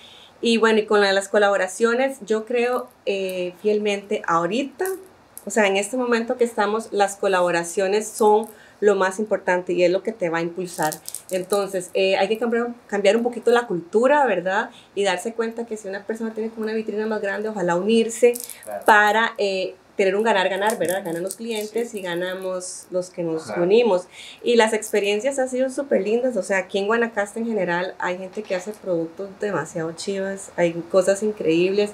Y 0.41 0.57
bueno, 0.57 0.79
y 0.79 0.85
con 0.85 1.01
las 1.01 1.29
colaboraciones, 1.29 2.17
yo 2.25 2.45
creo 2.45 2.89
eh, 3.05 3.53
fielmente 3.61 4.21
ahorita, 4.27 4.85
o 5.45 5.49
sea, 5.49 5.67
en 5.67 5.77
este 5.77 5.95
momento 5.97 6.37
que 6.37 6.43
estamos, 6.43 6.89
las 6.91 7.15
colaboraciones 7.15 8.07
son 8.07 8.47
lo 8.81 8.95
más 8.95 9.19
importante 9.19 9.71
y 9.71 9.83
es 9.83 9.91
lo 9.91 10.03
que 10.03 10.11
te 10.11 10.29
va 10.29 10.39
a 10.39 10.41
impulsar. 10.41 10.93
Entonces, 11.31 11.89
eh, 11.93 12.17
hay 12.17 12.27
que 12.27 12.37
cambiar, 12.37 12.73
cambiar 12.87 13.15
un 13.15 13.23
poquito 13.23 13.51
la 13.51 13.65
cultura, 13.65 14.25
¿verdad? 14.25 14.71
Y 14.93 15.05
darse 15.05 15.33
cuenta 15.33 15.65
que 15.65 15.77
si 15.77 15.87
una 15.87 16.05
persona 16.05 16.33
tiene 16.33 16.49
como 16.49 16.63
una 16.63 16.73
vitrina 16.73 17.05
más 17.05 17.21
grande, 17.21 17.47
ojalá 17.47 17.77
unirse 17.77 18.33
para 18.85 19.35
eh, 19.37 19.75
tener 19.95 20.15
un 20.15 20.23
ganar-ganar, 20.23 20.77
¿verdad? 20.77 21.03
Ganan 21.03 21.23
los 21.23 21.35
clientes 21.35 21.93
y 21.93 22.01
ganamos 22.01 22.87
los 22.89 23.09
que 23.09 23.23
nos 23.23 23.49
unimos. 23.57 24.07
Y 24.43 24.55
las 24.55 24.73
experiencias 24.73 25.39
han 25.39 25.49
sido 25.49 25.69
súper 25.69 26.01
lindas, 26.01 26.35
o 26.37 26.43
sea, 26.43 26.57
aquí 26.57 26.79
en 26.79 26.87
Guanacaste 26.87 27.39
en 27.39 27.45
general 27.45 27.95
hay 27.99 28.17
gente 28.17 28.43
que 28.43 28.55
hace 28.55 28.71
productos 28.71 29.29
demasiado 29.39 29.91
chivas, 29.93 30.51
hay 30.55 30.73
cosas 30.91 31.21
increíbles. 31.23 31.91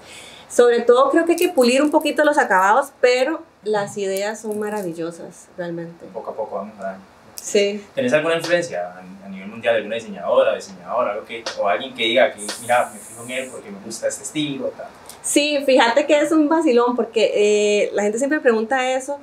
Sobre 0.49 0.81
todo 0.81 1.12
creo 1.12 1.25
que 1.25 1.33
hay 1.33 1.38
que 1.38 1.49
pulir 1.49 1.81
un 1.81 1.91
poquito 1.91 2.23
los 2.23 2.38
acabados, 2.38 2.91
pero 3.01 3.43
las 3.63 3.97
ideas 3.97 4.41
son 4.41 4.57
maravillosas, 4.59 5.47
realmente. 5.57 6.05
Poco 6.13 6.31
a 6.31 6.35
poco 6.35 6.55
vamos 6.55 6.79
a 6.79 6.97
Sí. 7.41 7.83
¿Tenés 7.95 8.13
alguna 8.13 8.35
influencia 8.35 8.93
a 9.25 9.29
nivel 9.29 9.47
mundial 9.47 9.75
de 9.75 9.77
alguna 9.77 9.95
diseñadora, 9.95 10.55
diseñadora, 10.55 11.13
algo 11.13 11.25
que, 11.25 11.43
o 11.59 11.67
alguien 11.67 11.93
que 11.93 12.03
diga 12.03 12.33
que, 12.33 12.41
mira, 12.62 12.91
me 12.93 12.99
fijo 12.99 13.23
en 13.23 13.31
él 13.31 13.49
porque 13.51 13.71
me 13.71 13.79
gusta 13.79 14.07
este 14.07 14.23
estilo? 14.23 14.67
Tal? 14.69 14.88
Sí, 15.21 15.60
fíjate 15.65 16.05
que 16.05 16.19
es 16.19 16.32
un 16.32 16.47
vacilón 16.49 16.95
porque 16.95 17.32
eh, 17.36 17.91
la 17.93 18.03
gente 18.03 18.17
siempre 18.17 18.39
pregunta 18.39 18.91
eso 18.93 19.19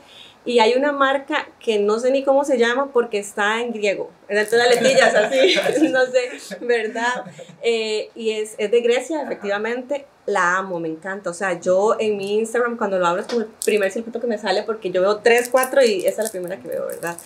y 0.46 0.60
hay 0.60 0.74
una 0.74 0.92
marca 0.92 1.48
que 1.58 1.80
no 1.80 1.98
sé 1.98 2.12
ni 2.12 2.22
cómo 2.22 2.44
se 2.44 2.56
llama 2.56 2.92
porque 2.92 3.18
está 3.18 3.60
en 3.60 3.72
griego, 3.72 4.10
en 4.28 4.36
las 4.36 4.52
letillas 4.52 5.12
así, 5.12 5.88
no 5.90 6.06
sé, 6.06 6.56
¿verdad? 6.60 7.24
Eh, 7.62 8.10
y 8.14 8.30
es, 8.30 8.54
es, 8.56 8.70
de 8.70 8.80
Grecia, 8.80 9.22
efectivamente, 9.22 10.06
la 10.24 10.56
amo, 10.56 10.78
me 10.78 10.88
encanta. 10.88 11.30
O 11.30 11.34
sea, 11.34 11.60
yo 11.60 11.96
en 11.98 12.16
mi 12.16 12.38
Instagram 12.38 12.76
cuando 12.76 12.96
lo 12.98 13.06
abro 13.06 13.22
es 13.22 13.26
como 13.26 13.40
el 13.40 13.48
primer 13.64 13.90
circuito 13.90 14.20
que 14.20 14.28
me 14.28 14.38
sale 14.38 14.62
porque 14.62 14.90
yo 14.90 15.02
veo 15.02 15.16
tres, 15.18 15.48
cuatro 15.50 15.82
y 15.84 16.06
esa 16.06 16.22
es 16.22 16.28
la 16.28 16.30
primera 16.30 16.56
que 16.58 16.68
veo, 16.68 16.86
¿verdad? 16.86 17.16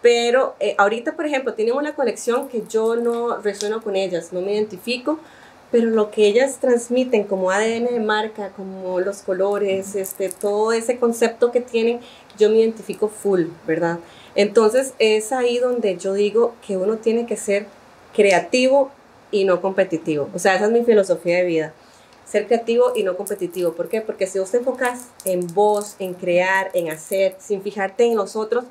Pero 0.00 0.56
eh, 0.58 0.74
ahorita, 0.78 1.14
por 1.14 1.26
ejemplo, 1.26 1.52
tienen 1.52 1.74
una 1.74 1.94
colección 1.94 2.48
que 2.48 2.62
yo 2.66 2.96
no 2.96 3.36
resueno 3.38 3.82
con 3.82 3.96
ellas, 3.96 4.32
no 4.32 4.40
me 4.40 4.54
identifico, 4.54 5.20
pero 5.70 5.90
lo 5.90 6.10
que 6.10 6.26
ellas 6.26 6.58
transmiten 6.60 7.24
como 7.24 7.50
ADN 7.50 7.86
de 7.86 8.00
marca, 8.00 8.50
como 8.50 9.00
los 9.00 9.22
colores, 9.22 9.94
este, 9.94 10.28
todo 10.28 10.72
ese 10.72 10.98
concepto 10.98 11.50
que 11.50 11.60
tienen, 11.60 12.00
yo 12.38 12.50
me 12.50 12.58
identifico 12.58 13.08
full, 13.08 13.46
¿verdad? 13.66 13.98
Entonces 14.34 14.94
es 14.98 15.32
ahí 15.32 15.58
donde 15.58 15.96
yo 15.96 16.12
digo 16.12 16.54
que 16.66 16.76
uno 16.76 16.98
tiene 16.98 17.26
que 17.26 17.36
ser 17.36 17.66
creativo 18.14 18.90
y 19.30 19.44
no 19.44 19.60
competitivo. 19.60 20.28
O 20.34 20.38
sea, 20.38 20.54
esa 20.54 20.66
es 20.66 20.72
mi 20.72 20.84
filosofía 20.84 21.38
de 21.38 21.44
vida. 21.44 21.72
Ser 22.26 22.46
creativo 22.46 22.92
y 22.94 23.02
no 23.02 23.16
competitivo. 23.16 23.72
¿Por 23.72 23.88
qué? 23.88 24.00
Porque 24.00 24.26
si 24.26 24.38
vos 24.38 24.50
te 24.50 24.58
enfocas 24.58 25.08
en 25.24 25.46
vos, 25.54 25.96
en 25.98 26.14
crear, 26.14 26.70
en 26.74 26.90
hacer, 26.90 27.36
sin 27.38 27.62
fijarte 27.62 28.04
en 28.04 28.16
los 28.16 28.36
otros, 28.36 28.64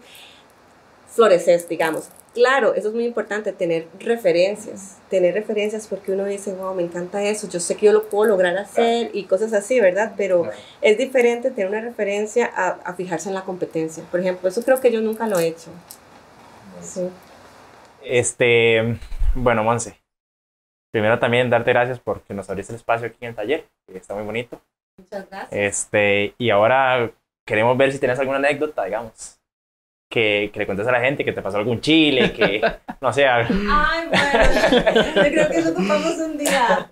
floreces, 1.13 1.67
digamos. 1.67 2.09
Claro, 2.35 2.75
eso 2.75 2.89
es 2.89 2.93
muy 2.93 3.05
importante, 3.05 3.53
tener 3.53 3.87
referencias, 3.97 4.97
tener 5.09 5.33
referencias 5.33 5.87
porque 5.87 6.11
uno 6.11 6.25
dice, 6.25 6.53
wow, 6.53 6.75
me 6.75 6.83
encanta 6.83 7.23
eso, 7.23 7.47
yo 7.47 7.61
sé 7.61 7.77
que 7.77 7.85
yo 7.85 7.93
lo 7.93 8.09
puedo 8.09 8.25
lograr 8.25 8.57
hacer 8.57 9.09
y 9.13 9.23
cosas 9.23 9.53
así, 9.53 9.79
¿verdad? 9.79 10.15
Pero 10.17 10.49
es 10.81 10.97
diferente 10.97 11.49
tener 11.49 11.69
una 11.69 11.79
referencia 11.79 12.51
a, 12.53 12.71
a, 12.83 12.93
fijarse 12.93 13.29
en 13.29 13.35
la 13.35 13.45
competencia. 13.45 14.03
Por 14.11 14.19
ejemplo, 14.19 14.49
eso 14.49 14.61
creo 14.63 14.81
que 14.81 14.91
yo 14.91 14.99
nunca 14.99 15.29
lo 15.29 15.39
he 15.39 15.47
hecho. 15.47 15.71
Sí. 16.81 17.09
Este, 18.03 18.97
bueno, 19.33 19.63
Monse, 19.63 19.97
primero 20.91 21.19
también 21.19 21.49
darte 21.49 21.71
gracias 21.71 21.99
porque 21.99 22.33
nos 22.33 22.49
abriste 22.49 22.73
el 22.73 22.79
espacio 22.79 23.07
aquí 23.07 23.17
en 23.21 23.29
el 23.29 23.35
taller, 23.35 23.65
que 23.89 23.97
está 23.97 24.13
muy 24.13 24.25
bonito. 24.25 24.61
Muchas 24.97 25.29
gracias. 25.29 25.53
Este, 25.53 26.35
y 26.37 26.49
ahora 26.49 27.13
queremos 27.47 27.77
ver 27.77 27.93
si 27.93 27.99
tienes 27.99 28.19
alguna 28.19 28.39
anécdota, 28.39 28.83
digamos 28.83 29.39
que, 30.09 30.49
que, 30.53 30.59
le 30.59 30.65
cuentes 30.65 30.87
a 30.87 30.91
la 30.91 31.01
gente 31.01 31.25
que 31.25 31.31
te 31.31 31.41
pasó 31.41 31.57
algún 31.57 31.81
chile, 31.81 32.31
que 32.33 32.61
no 33.01 33.11
sé. 33.11 33.27
Ay, 33.27 33.47
bueno, 33.49 35.15
yo 35.15 35.21
creo 35.21 35.49
que 35.49 35.57
eso 35.57 35.69
ocupamos 35.71 36.17
un 36.17 36.37
día, 36.37 36.89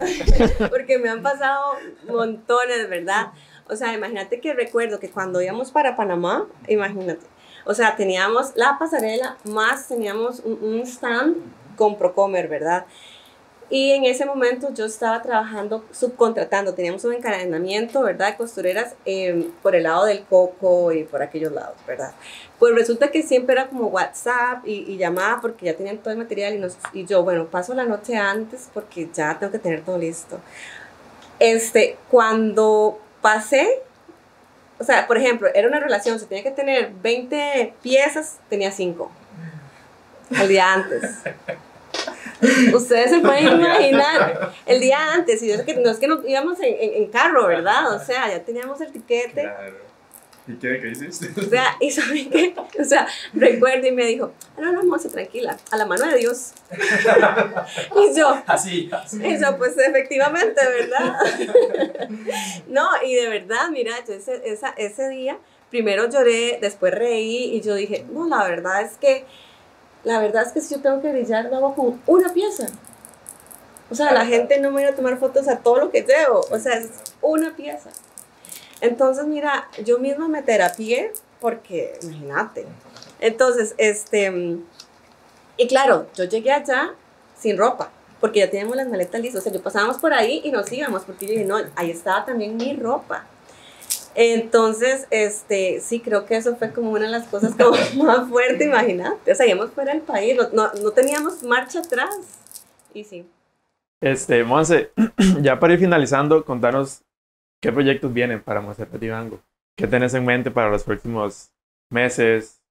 porque 0.70 0.98
me 0.98 1.10
han 1.10 1.22
pasado 1.22 1.78
montones, 2.08 2.90
¿verdad? 2.90 3.28
O 3.70 3.76
sea, 3.76 3.94
imagínate 3.94 4.40
que 4.40 4.54
recuerdo 4.54 5.00
que 5.00 5.10
cuando 5.10 5.42
íbamos 5.42 5.72
para 5.72 5.96
Panamá, 5.96 6.48
imagínate, 6.68 7.26
o 7.66 7.74
sea, 7.74 7.96
teníamos 7.96 8.54
la 8.56 8.78
pasarela, 8.78 9.38
más 9.46 9.88
teníamos 9.88 10.42
un, 10.42 10.60
un 10.62 10.82
stand 10.82 11.38
con 11.76 11.98
Procomer, 11.98 12.48
¿verdad? 12.48 12.86
Y 13.74 13.92
en 13.94 14.06
ese 14.06 14.24
momento 14.24 14.72
yo 14.72 14.86
estaba 14.86 15.20
trabajando, 15.24 15.84
subcontratando, 15.92 16.76
teníamos 16.76 17.04
un 17.06 17.14
encadenamiento, 17.14 18.04
¿verdad? 18.04 18.28
De 18.28 18.38
costureras 18.38 18.94
eh, 19.04 19.50
por 19.64 19.76
el 19.76 19.82
lado 19.82 20.06
del 20.06 20.24
coco 20.26 20.92
y 20.92 21.06
por 21.06 21.24
aquellos 21.24 21.52
lados, 21.52 21.76
¿verdad? 21.88 22.12
Pues 22.60 22.76
resulta 22.76 23.10
que 23.10 23.24
siempre 23.24 23.54
era 23.54 23.70
como 23.70 23.88
WhatsApp 23.88 24.64
y, 24.68 24.92
y 24.94 24.98
llamada 24.98 25.40
porque 25.42 25.66
ya 25.66 25.76
tenían 25.76 25.98
todo 25.98 26.12
el 26.12 26.20
material 26.20 26.54
y, 26.54 26.60
nos, 26.60 26.78
y 26.94 27.06
yo, 27.06 27.24
bueno, 27.24 27.48
paso 27.48 27.74
la 27.74 27.86
noche 27.86 28.16
antes 28.16 28.70
porque 28.76 29.10
ya 29.12 29.40
tengo 29.40 29.52
que 29.52 29.58
tener 29.58 29.84
todo 29.84 29.98
listo. 29.98 30.40
Este, 31.40 31.98
cuando 32.12 33.00
pasé, 33.24 33.82
o 34.78 34.84
sea, 34.84 35.08
por 35.08 35.18
ejemplo, 35.18 35.50
era 35.52 35.68
una 35.68 35.80
relación, 35.80 36.20
se 36.20 36.28
tenía 36.28 36.44
que 36.44 36.52
tener 36.52 36.92
20 37.02 37.74
piezas, 37.82 38.38
tenía 38.50 38.72
5 38.72 39.10
al 40.38 40.48
día 40.48 40.74
antes. 40.74 41.24
Ustedes 42.74 43.12
se 43.12 43.20
pueden 43.20 43.48
imaginar 43.60 44.54
el 44.66 44.80
día 44.80 45.14
antes, 45.14 45.42
y 45.44 45.52
es 45.52 45.62
que, 45.64 45.76
no 45.76 45.90
es 45.90 45.98
que 45.98 46.08
nos 46.08 46.28
íbamos 46.28 46.60
en, 46.60 46.76
en, 46.80 47.04
en, 47.04 47.08
carro, 47.08 47.48
¿verdad? 47.48 47.94
O 47.96 48.04
sea, 48.04 48.30
ya 48.30 48.44
teníamos 48.44 48.80
el 48.82 48.92
tiquete. 48.92 49.42
Claro. 49.42 49.94
¿Y 50.46 50.56
qué, 50.56 50.80
qué 50.82 50.90
hiciste? 50.90 51.30
O 51.40 51.50
sea, 51.50 51.78
y 51.80 51.90
saben 51.90 52.30
qué, 52.30 52.54
o 52.80 52.84
sea, 52.84 53.08
recuerdo 53.34 53.88
y 53.88 53.92
me 53.92 54.06
dijo, 54.06 54.34
ah, 54.58 54.62
no, 54.62 54.74
no, 54.74 54.84
Monse, 54.84 55.10
tranquila, 55.10 55.58
a 55.72 55.78
la 55.78 55.86
mano 55.86 56.06
de 56.06 56.18
Dios. 56.18 56.54
y 57.96 58.18
yo, 58.18 58.42
así, 58.48 58.90
así. 58.92 59.26
Y 59.26 59.40
yo, 59.40 59.58
pues 59.58 59.78
efectivamente, 59.78 60.62
¿verdad? 60.66 61.16
no, 62.68 62.90
y 63.06 63.16
de 63.16 63.30
verdad, 63.30 63.70
mira, 63.72 63.94
yo 64.06 64.14
ese, 64.16 64.42
esa, 64.46 64.74
ese 64.78 65.08
día, 65.10 65.38
primero 65.70 66.10
lloré, 66.10 66.60
después 66.62 66.94
reí, 66.94 67.56
y 67.56 67.62
yo 67.62 67.76
dije, 67.76 68.06
no, 68.12 68.28
la 68.28 68.44
verdad 68.44 68.82
es 68.82 68.98
que 68.98 69.26
la 70.04 70.20
verdad 70.20 70.44
es 70.44 70.52
que 70.52 70.62
si 70.62 70.76
yo 70.76 70.82
tengo 70.82 71.02
que 71.02 71.12
brillar, 71.12 71.46
lo 71.46 71.58
hago 71.58 71.76
con 71.76 72.02
una 72.08 72.34
pieza. 72.34 72.68
O 73.90 73.96
sea, 73.96 74.12
la 74.12 74.26
gente 74.26 74.60
no 74.60 74.72
me 74.72 74.84
va 74.84 74.92
a 74.92 74.96
tomar 74.96 75.18
fotos 75.18 75.48
a 75.48 75.60
todo 75.60 75.78
lo 75.78 75.92
que 75.92 76.02
llevo. 76.02 76.42
O 76.50 76.58
sea, 76.58 76.74
es 76.74 76.90
una 77.22 77.56
pieza. 77.56 77.90
Entonces, 78.82 79.26
mira, 79.26 79.70
yo 79.86 80.00
misma 80.00 80.28
me 80.28 80.42
terapié 80.42 81.14
porque, 81.40 81.98
imagínate. 82.02 82.66
Entonces, 83.20 83.76
este, 83.78 84.58
y 85.58 85.68
claro, 85.68 86.08
yo 86.16 86.26
llegué 86.26 86.52
allá 86.52 86.94
sin 87.38 87.58
ropa, 87.58 87.92
porque 88.20 88.40
ya 88.40 88.50
teníamos 88.50 88.76
las 88.76 88.88
maletas 88.88 89.22
listas. 89.22 89.42
O 89.42 89.44
sea, 89.44 89.54
yo 89.54 89.62
pasábamos 89.62 89.98
por 89.98 90.14
ahí 90.14 90.42
y 90.44 90.52
nos 90.52 90.72
íbamos, 90.72 91.04
porque 91.04 91.28
yo 91.28 91.32
dije, 91.34 91.46
no, 91.46 91.58
ahí 91.76 91.92
estaba 91.92 92.26
también 92.26 92.58
mi 92.58 92.76
ropa. 92.76 93.26
Entonces, 94.16 95.08
este, 95.10 95.80
sí, 95.80 96.00
creo 96.00 96.26
que 96.26 96.36
eso 96.36 96.56
fue 96.56 96.72
como 96.72 96.92
una 96.92 97.06
de 97.06 97.12
las 97.12 97.28
cosas 97.28 97.56
como 97.56 97.72
más 98.04 98.30
fuerte, 98.30 98.66
imagínate. 98.66 99.32
O 99.32 99.36
sea, 99.36 99.48
íbamos 99.48 99.72
fuera 99.72 99.94
del 99.94 100.02
país, 100.02 100.38
no, 100.54 100.72
no, 100.74 100.92
teníamos 100.92 101.44
marcha 101.44 101.80
atrás. 101.80 102.16
Y 102.94 103.04
sí. 103.04 103.28
Este, 104.02 104.44
Monse, 104.44 104.92
ya 105.42 105.60
para 105.60 105.74
ir 105.74 105.80
finalizando, 105.80 106.46
contanos 106.46 107.04
qué 107.62 107.72
proyectos 107.72 108.14
vienen 108.14 108.42
para 108.42 108.62
Monse 108.62 108.86
Petibango. 108.86 109.40
¿Qué 109.76 109.88
tenés 109.88 110.14
en 110.14 110.26
mente 110.26 110.52
para 110.52 110.70
los 110.70 110.84
próximos 110.84 111.52
meses? 111.90 112.62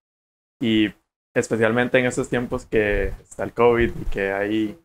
Y 0.60 0.94
especialmente 1.34 1.98
en 1.98 2.06
estos 2.06 2.28
tiempos 2.28 2.66
que 2.66 3.08
está 3.22 3.42
el 3.42 3.52
COVID 3.52 3.90
y 4.00 4.04
que 4.04 4.32
hay... 4.32 4.78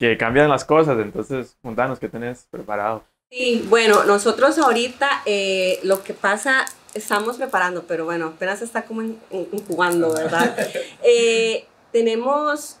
que 0.00 0.16
cambian 0.16 0.48
las 0.48 0.64
cosas. 0.64 0.98
Entonces, 0.98 1.56
contanos 1.62 2.00
qué 2.00 2.08
tenés 2.08 2.48
preparado. 2.50 3.04
Sí, 3.36 3.66
bueno, 3.68 4.04
nosotros 4.04 4.58
ahorita 4.58 5.22
eh, 5.26 5.80
lo 5.82 6.04
que 6.04 6.14
pasa, 6.14 6.66
estamos 6.94 7.36
preparando, 7.36 7.82
pero 7.82 8.04
bueno, 8.04 8.26
apenas 8.26 8.62
está 8.62 8.84
como 8.84 9.02
incubando, 9.02 10.14
¿verdad? 10.14 10.56
eh, 11.02 11.64
tenemos 11.90 12.76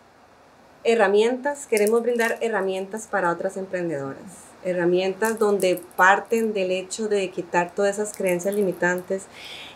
herramientas, 0.84 1.66
queremos 1.66 2.02
brindar 2.02 2.38
herramientas 2.40 3.08
para 3.10 3.32
otras 3.32 3.56
emprendedoras, 3.56 4.22
herramientas 4.62 5.40
donde 5.40 5.82
parten 5.96 6.52
del 6.52 6.70
hecho 6.70 7.08
de 7.08 7.30
quitar 7.32 7.74
todas 7.74 7.98
esas 7.98 8.16
creencias 8.16 8.54
limitantes, 8.54 9.24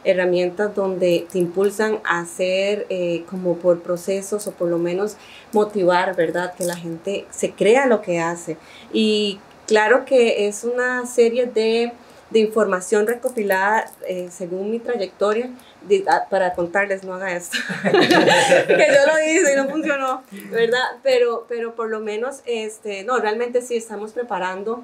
herramientas 0.04 0.76
donde 0.76 1.26
te 1.28 1.40
impulsan 1.40 1.98
a 2.04 2.20
hacer 2.20 2.86
eh, 2.88 3.24
como 3.28 3.56
por 3.56 3.82
procesos 3.82 4.46
o 4.46 4.52
por 4.52 4.68
lo 4.68 4.78
menos 4.78 5.16
motivar, 5.52 6.14
¿verdad? 6.14 6.54
Que 6.54 6.62
la 6.62 6.76
gente 6.76 7.26
se 7.30 7.50
crea 7.50 7.86
lo 7.86 8.00
que 8.00 8.20
hace. 8.20 8.56
Y 8.92 9.40
Claro 9.68 10.06
que 10.06 10.48
es 10.48 10.64
una 10.64 11.04
serie 11.04 11.44
de, 11.44 11.92
de 12.30 12.38
información 12.38 13.06
recopilada 13.06 13.84
eh, 14.08 14.30
según 14.32 14.70
mi 14.70 14.78
trayectoria 14.78 15.50
de, 15.82 16.06
a, 16.08 16.26
para 16.30 16.54
contarles, 16.54 17.04
no 17.04 17.12
haga 17.12 17.36
esto, 17.36 17.58
que 17.82 17.92
yo 17.92 19.12
lo 19.12 19.22
hice 19.22 19.52
y 19.52 19.56
no 19.56 19.68
funcionó, 19.68 20.22
¿verdad? 20.50 20.84
Pero, 21.02 21.44
pero 21.48 21.74
por 21.74 21.90
lo 21.90 22.00
menos, 22.00 22.40
este, 22.46 23.04
no, 23.04 23.18
realmente 23.18 23.60
sí 23.60 23.76
estamos 23.76 24.12
preparando 24.12 24.82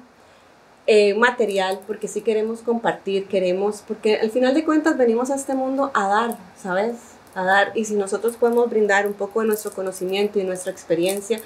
eh, 0.85 1.15
material 1.15 1.79
porque 1.87 2.07
sí 2.07 2.21
queremos 2.21 2.61
compartir, 2.61 3.25
queremos, 3.25 3.83
porque 3.87 4.19
al 4.19 4.29
final 4.29 4.53
de 4.53 4.63
cuentas 4.63 4.97
venimos 4.97 5.31
a 5.31 5.35
este 5.35 5.55
mundo 5.55 5.89
a 5.95 6.07
dar, 6.07 6.37
¿sabes? 6.55 7.14
A 7.35 7.43
dar 7.43 7.71
y 7.75 7.85
si 7.85 7.95
nosotros 7.95 8.37
podemos 8.37 8.69
brindar 8.69 9.05
un 9.05 9.13
poco 9.13 9.41
de 9.41 9.47
nuestro 9.47 9.71
conocimiento 9.71 10.39
y 10.39 10.43
nuestra 10.43 10.71
experiencia 10.71 11.41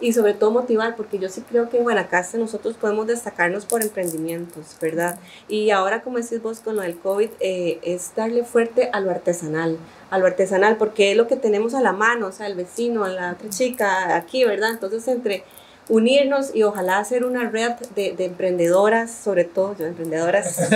y 0.00 0.12
sobre 0.12 0.34
todo 0.34 0.50
motivar, 0.50 0.96
porque 0.96 1.18
yo 1.18 1.28
sí 1.28 1.42
creo 1.48 1.68
que 1.68 1.78
en 1.78 1.84
Guanacaste 1.84 2.38
nosotros 2.38 2.76
podemos 2.76 3.06
destacarnos 3.06 3.64
por 3.64 3.82
emprendimientos, 3.82 4.76
¿verdad? 4.80 5.18
Y 5.48 5.70
ahora, 5.70 6.02
como 6.02 6.18
decís 6.18 6.42
vos 6.42 6.60
con 6.60 6.76
lo 6.76 6.82
del 6.82 6.98
COVID, 6.98 7.30
eh, 7.40 7.78
es 7.82 8.12
darle 8.14 8.44
fuerte 8.44 8.90
a 8.92 9.00
lo 9.00 9.10
artesanal, 9.10 9.78
a 10.10 10.18
lo 10.18 10.26
artesanal, 10.26 10.76
porque 10.76 11.12
es 11.12 11.16
lo 11.16 11.26
que 11.26 11.36
tenemos 11.36 11.74
a 11.74 11.80
la 11.80 11.92
mano, 11.92 12.28
o 12.28 12.32
sea, 12.32 12.46
el 12.46 12.54
vecino, 12.54 13.06
la 13.06 13.32
otra 13.32 13.48
chica 13.48 14.16
aquí, 14.16 14.44
¿verdad? 14.44 14.70
Entonces, 14.70 15.06
entre 15.08 15.44
unirnos 15.88 16.54
y 16.54 16.62
ojalá 16.62 16.98
hacer 16.98 17.24
una 17.24 17.48
red 17.48 17.72
de, 17.94 18.12
de 18.12 18.26
emprendedoras, 18.26 19.10
sobre 19.10 19.44
todo 19.44 19.74
yo, 19.76 19.86
emprendedoras, 19.86 20.58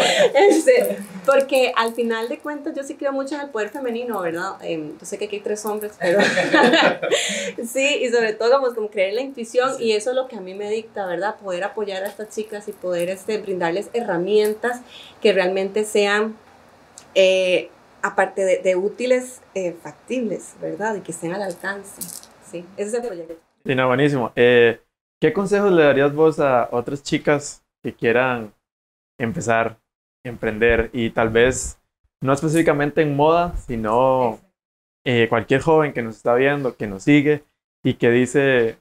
este, 0.34 0.98
porque 1.24 1.72
al 1.76 1.94
final 1.94 2.28
de 2.28 2.38
cuentas 2.38 2.74
yo 2.74 2.82
sí 2.82 2.94
creo 2.94 3.12
mucho 3.12 3.36
en 3.36 3.42
el 3.42 3.50
poder 3.50 3.70
femenino, 3.70 4.20
¿verdad? 4.20 4.56
Eh, 4.62 4.92
yo 4.98 5.06
sé 5.06 5.18
que 5.18 5.26
aquí 5.26 5.36
hay 5.36 5.42
tres 5.42 5.64
hombres, 5.64 5.92
pero 5.98 6.18
sí, 7.66 8.00
y 8.02 8.08
sobre 8.10 8.32
todo 8.32 8.60
como, 8.60 8.74
como 8.74 8.90
creer 8.90 9.10
en 9.10 9.14
la 9.16 9.22
intuición 9.22 9.76
sí. 9.76 9.84
y 9.84 9.92
eso 9.92 10.10
es 10.10 10.16
lo 10.16 10.26
que 10.26 10.36
a 10.36 10.40
mí 10.40 10.54
me 10.54 10.70
dicta, 10.70 11.06
¿verdad? 11.06 11.36
Poder 11.36 11.64
apoyar 11.64 12.02
a 12.02 12.08
estas 12.08 12.30
chicas 12.30 12.66
y 12.68 12.72
poder 12.72 13.08
este, 13.08 13.38
brindarles 13.38 13.88
herramientas 13.92 14.80
que 15.20 15.32
realmente 15.32 15.84
sean... 15.84 16.36
Eh, 17.14 17.70
aparte 18.02 18.46
de, 18.46 18.58
de 18.58 18.76
útiles, 18.76 19.40
eh, 19.54 19.76
factibles, 19.82 20.54
¿verdad? 20.58 20.94
Y 20.94 21.00
que 21.00 21.12
estén 21.12 21.34
al 21.34 21.42
alcance. 21.42 22.00
Sí, 22.50 22.64
ese 22.78 22.88
es 22.88 22.94
el 22.94 23.02
proyecto. 23.02 23.49
Sí, 23.64 23.74
no, 23.74 23.86
buenísimo. 23.88 24.32
Eh, 24.36 24.80
¿Qué 25.20 25.32
consejos 25.32 25.70
le 25.72 25.82
darías 25.82 26.14
vos 26.14 26.40
a 26.40 26.68
otras 26.72 27.02
chicas 27.02 27.62
que 27.82 27.94
quieran 27.94 28.54
empezar 29.18 29.78
a 30.24 30.28
emprender 30.28 30.90
y 30.92 31.10
tal 31.10 31.28
vez 31.28 31.78
no 32.22 32.32
específicamente 32.32 33.02
en 33.02 33.16
moda, 33.16 33.56
sino 33.56 34.40
eh, 35.04 35.26
cualquier 35.28 35.60
joven 35.60 35.92
que 35.92 36.02
nos 36.02 36.16
está 36.16 36.34
viendo, 36.34 36.76
que 36.76 36.86
nos 36.86 37.02
sigue 37.02 37.44
y 37.82 37.94
que 37.94 38.10
dice, 38.10 38.78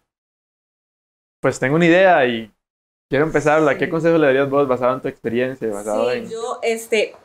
pues 1.42 1.60
tengo 1.60 1.76
una 1.76 1.86
idea 1.86 2.26
y 2.26 2.52
quiero 3.10 3.26
empezarla. 3.26 3.78
¿Qué 3.78 3.89
consejo 3.89 4.18
le 4.18 4.28
darías 4.28 4.50
vos 4.50 4.68
basado 4.68 4.96
en 4.96 5.02
tu 5.02 5.08
experiencia? 5.08 5.70
Basado 5.70 6.12
Sí, 6.12 6.18
en... 6.18 6.30
yo, 6.30 6.60
este, 6.62 7.15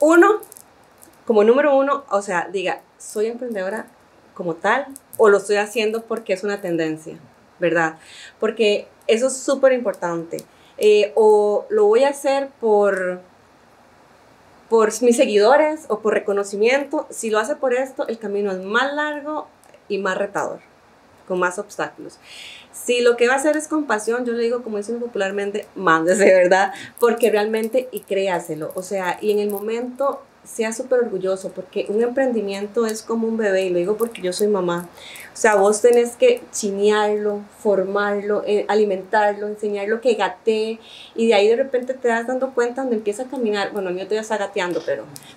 uno, 0.00 0.40
como 1.26 1.44
número 1.44 1.76
uno, 1.76 2.04
o 2.10 2.22
sea, 2.22 2.48
diga, 2.50 2.82
soy 2.98 3.26
emprendedora 3.26 3.86
como 4.34 4.54
tal 4.54 4.86
o 5.20 5.28
lo 5.28 5.36
estoy 5.36 5.56
haciendo 5.56 6.02
porque 6.04 6.32
es 6.32 6.44
una 6.44 6.62
tendencia, 6.62 7.18
¿verdad? 7.58 7.98
Porque 8.38 8.88
eso 9.06 9.26
es 9.26 9.36
súper 9.36 9.74
importante. 9.74 10.38
Eh, 10.78 11.12
o 11.14 11.66
lo 11.68 11.84
voy 11.84 12.04
a 12.04 12.08
hacer 12.08 12.48
por, 12.58 13.20
por 14.70 14.90
mis 15.02 15.16
seguidores 15.18 15.84
o 15.88 16.00
por 16.00 16.14
reconocimiento. 16.14 17.06
Si 17.10 17.28
lo 17.28 17.38
hace 17.38 17.54
por 17.54 17.74
esto, 17.74 18.08
el 18.08 18.18
camino 18.18 18.50
es 18.50 18.60
más 18.60 18.94
largo 18.94 19.46
y 19.88 19.98
más 19.98 20.16
retador, 20.16 20.60
con 21.28 21.38
más 21.38 21.58
obstáculos. 21.58 22.18
Si 22.72 23.02
lo 23.02 23.18
que 23.18 23.28
va 23.28 23.34
a 23.34 23.36
hacer 23.36 23.58
es 23.58 23.68
compasión, 23.68 24.24
yo 24.24 24.32
le 24.32 24.42
digo, 24.42 24.62
como 24.62 24.78
dicen 24.78 25.00
popularmente, 25.00 25.66
mándese, 25.74 26.24
¿verdad? 26.32 26.72
Porque 26.98 27.30
realmente, 27.30 27.90
y 27.92 28.00
créaselo, 28.00 28.72
o 28.74 28.82
sea, 28.82 29.18
y 29.20 29.32
en 29.32 29.38
el 29.38 29.50
momento 29.50 30.22
sea 30.52 30.72
súper 30.72 30.98
orgulloso, 31.00 31.50
porque 31.52 31.86
un 31.88 32.02
emprendimiento 32.02 32.84
es 32.86 33.02
como 33.02 33.28
un 33.28 33.36
bebé, 33.36 33.66
y 33.66 33.70
lo 33.70 33.78
digo 33.78 33.96
porque 33.96 34.20
yo 34.20 34.32
soy 34.32 34.48
mamá. 34.48 34.88
O 35.32 35.36
sea, 35.36 35.54
vos 35.54 35.80
tenés 35.80 36.16
que 36.16 36.42
chinearlo, 36.50 37.40
formarlo, 37.60 38.42
eh, 38.46 38.64
alimentarlo, 38.68 39.46
enseñarlo 39.46 40.00
que 40.00 40.14
gatee, 40.14 40.80
y 41.14 41.28
de 41.28 41.34
ahí 41.34 41.46
de 41.48 41.56
repente 41.56 41.94
te 41.94 42.08
das 42.08 42.26
dando 42.26 42.52
cuenta 42.52 42.80
donde 42.82 42.96
empieza 42.96 43.22
a 43.22 43.26
caminar. 43.26 43.70
Bueno, 43.72 43.90
mío 43.90 44.04
todavía 44.04 44.22
está 44.22 44.36
gateando, 44.38 44.82
pero 44.84 45.04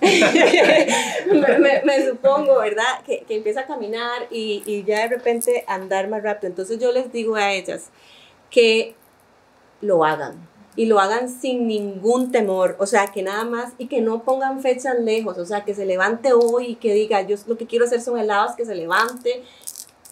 me, 1.32 1.58
me- 1.58 1.82
me 1.84 2.06
supongo, 2.08 2.58
¿verdad? 2.58 3.02
Que, 3.06 3.20
que 3.20 3.36
empieza 3.36 3.60
a 3.60 3.66
caminar 3.66 4.26
y, 4.30 4.62
y 4.66 4.84
ya 4.84 5.00
de 5.02 5.08
repente 5.08 5.64
andar 5.68 6.08
más 6.08 6.22
rápido. 6.22 6.48
Entonces 6.50 6.78
yo 6.78 6.92
les 6.92 7.12
digo 7.12 7.36
a 7.36 7.52
ellas 7.52 7.90
que 8.50 8.94
lo 9.80 10.04
hagan 10.04 10.34
y 10.76 10.86
lo 10.86 10.98
hagan 10.98 11.28
sin 11.28 11.68
ningún 11.68 12.32
temor, 12.32 12.76
o 12.80 12.86
sea, 12.86 13.06
que 13.08 13.22
nada 13.22 13.44
más 13.44 13.72
y 13.78 13.86
que 13.86 14.00
no 14.00 14.24
pongan 14.24 14.60
fechas 14.60 14.98
lejos, 14.98 15.38
o 15.38 15.46
sea, 15.46 15.64
que 15.64 15.74
se 15.74 15.86
levante 15.86 16.32
hoy 16.32 16.72
y 16.72 16.74
que 16.76 16.92
diga, 16.92 17.22
yo 17.22 17.36
lo 17.46 17.56
que 17.56 17.66
quiero 17.66 17.84
hacer 17.84 18.00
son 18.00 18.18
helados, 18.18 18.56
que 18.56 18.64
se 18.64 18.74
levante 18.74 19.44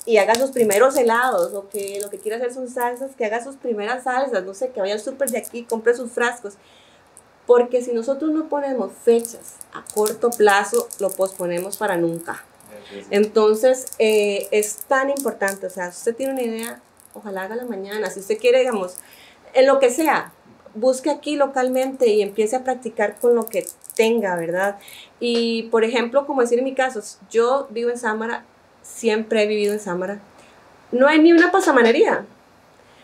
y 0.05 0.17
haga 0.19 0.35
sus 0.35 0.51
primeros 0.51 0.97
helados, 0.97 1.53
o 1.55 1.69
que 1.69 1.99
lo 2.01 2.11
que 2.11 2.19
quiere 2.19 2.37
hacer 2.37 2.53
son 2.53 2.69
salsas, 2.69 3.15
que 3.17 3.25
haga 3.25 3.43
sus 3.43 3.57
primeras 3.57 4.05
salsas, 4.05 4.45
no 4.45 4.55
sé, 4.55 4.71
que 4.71 4.81
vaya 4.81 4.95
al 4.95 5.01
súper 5.01 5.31
de 5.31 5.39
aquí, 5.39 5.65
compre 5.65 5.95
sus 5.95 6.11
frascos, 6.11 6.55
porque 7.47 7.83
si 7.83 7.93
nosotros 7.93 8.31
no 8.31 8.49
ponemos 8.49 8.93
fechas 8.93 9.57
a 9.73 9.85
corto 9.95 10.31
plazo, 10.31 10.89
lo 11.01 11.11
posponemos 11.11 11.77
para 11.77 11.97
nunca. 11.97 12.45
Entonces, 13.11 13.87
eh, 13.99 14.49
es 14.51 14.77
tan 14.89 15.11
importante, 15.11 15.67
o 15.67 15.71
sea, 15.71 15.91
si 15.93 15.99
usted 15.99 16.17
tiene 16.17 16.33
una 16.33 16.43
idea, 16.43 16.83
ojalá 17.15 17.43
haga 17.43 17.57
la 17.57 17.65
mañana, 17.65 18.11
si 18.11 18.21
usted 18.21 18.39
quiere, 18.39 18.61
digamos, 18.61 18.97
en 19.55 19.67
lo 19.67 19.79
que 19.79 19.91
sea, 19.91 20.33
busque 20.75 21.11
aquí 21.11 21.37
localmente 21.37 22.09
y 22.09 22.23
empiece 22.23 22.57
a 22.57 22.65
practicar 22.65 23.17
con 23.21 23.35
lo 23.35 23.47
que 23.47 23.67
tenga, 23.95 24.37
¿verdad? 24.37 24.79
Y, 25.21 25.65
por 25.65 25.85
ejemplo, 25.85 26.27
como 26.27 26.41
decir 26.41 26.59
en 26.59 26.65
mi 26.65 26.75
caso, 26.75 27.01
yo 27.31 27.67
vivo 27.71 27.91
en 27.91 27.99
Sámara, 27.99 28.45
siempre 28.83 29.43
he 29.43 29.47
vivido 29.47 29.73
en 29.73 29.81
Sámara, 29.81 30.21
no 30.91 31.07
hay 31.07 31.21
ni 31.21 31.33
una 31.33 31.51
pasamanería, 31.51 32.25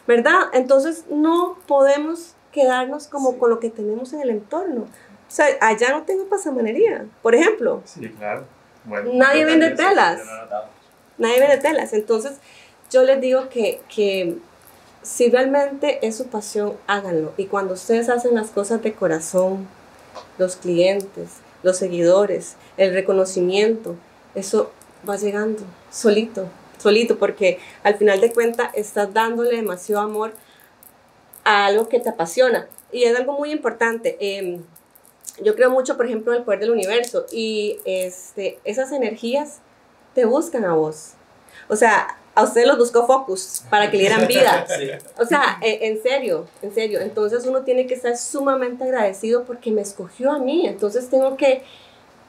¿verdad? 0.06 0.48
Entonces, 0.52 1.04
no 1.10 1.58
podemos 1.66 2.34
quedarnos 2.52 3.06
como 3.08 3.38
con 3.38 3.50
lo 3.50 3.60
que 3.60 3.70
tenemos 3.70 4.12
en 4.12 4.20
el 4.20 4.30
entorno. 4.30 4.82
O 4.82 5.30
sea, 5.30 5.46
allá 5.60 5.90
no 5.90 6.02
tengo 6.02 6.24
pasamanería, 6.24 7.04
por 7.22 7.34
ejemplo. 7.34 7.82
Sí, 7.84 8.08
claro. 8.08 8.46
Bueno, 8.84 9.10
Nadie 9.14 9.44
vende 9.44 9.70
telas. 9.70 10.20
Nadie 11.18 11.40
vende 11.40 11.58
telas. 11.58 11.92
Entonces, 11.92 12.38
yo 12.90 13.02
les 13.02 13.20
digo 13.20 13.48
que, 13.50 13.82
que 13.94 14.38
si 15.08 15.30
realmente 15.30 16.06
es 16.06 16.18
su 16.18 16.26
pasión, 16.26 16.74
háganlo. 16.86 17.32
Y 17.38 17.46
cuando 17.46 17.72
ustedes 17.72 18.10
hacen 18.10 18.34
las 18.34 18.50
cosas 18.50 18.82
de 18.82 18.92
corazón, 18.92 19.66
los 20.36 20.56
clientes, 20.56 21.30
los 21.62 21.78
seguidores, 21.78 22.56
el 22.76 22.92
reconocimiento, 22.92 23.96
eso 24.34 24.70
va 25.08 25.16
llegando 25.16 25.62
solito, 25.90 26.48
solito, 26.76 27.18
porque 27.18 27.58
al 27.84 27.94
final 27.94 28.20
de 28.20 28.34
cuentas 28.34 28.68
estás 28.74 29.14
dándole 29.14 29.56
demasiado 29.56 30.02
amor 30.02 30.34
a 31.42 31.64
algo 31.64 31.88
que 31.88 32.00
te 32.00 32.10
apasiona. 32.10 32.68
Y 32.92 33.04
es 33.04 33.16
algo 33.16 33.32
muy 33.32 33.50
importante. 33.50 34.18
em, 34.20 34.62
yo 35.42 35.54
creo 35.54 35.70
mucho, 35.70 35.96
por 35.96 36.04
ejemplo, 36.04 36.32
en 36.32 36.40
el 36.40 36.44
poder 36.44 36.60
del 36.60 36.70
universo 36.70 37.24
y 37.32 37.78
este, 37.86 38.58
esas 38.64 38.92
energías 38.92 39.60
te 40.14 40.26
buscan 40.26 40.66
a 40.66 40.74
vos. 40.74 41.12
O 41.68 41.76
sea, 41.76 42.18
a 42.38 42.44
usted 42.44 42.66
los 42.66 42.78
buscó 42.78 43.04
Focus 43.04 43.64
para 43.68 43.90
que 43.90 43.96
le 43.96 44.04
dieran 44.04 44.28
vida. 44.28 44.64
O 45.18 45.24
sea, 45.24 45.58
e- 45.60 45.88
en, 45.88 46.00
serio, 46.00 46.46
en 46.62 46.72
serio. 46.72 47.00
Entonces 47.00 47.44
uno 47.46 47.62
tiene 47.62 47.88
que 47.88 47.94
estar 47.94 48.16
sumamente 48.16 48.84
agradecido 48.84 49.42
porque 49.42 49.72
me 49.72 49.82
escogió 49.82 50.30
a 50.30 50.38
mí. 50.38 50.64
Entonces 50.64 51.10
tengo 51.10 51.36
que, 51.36 51.62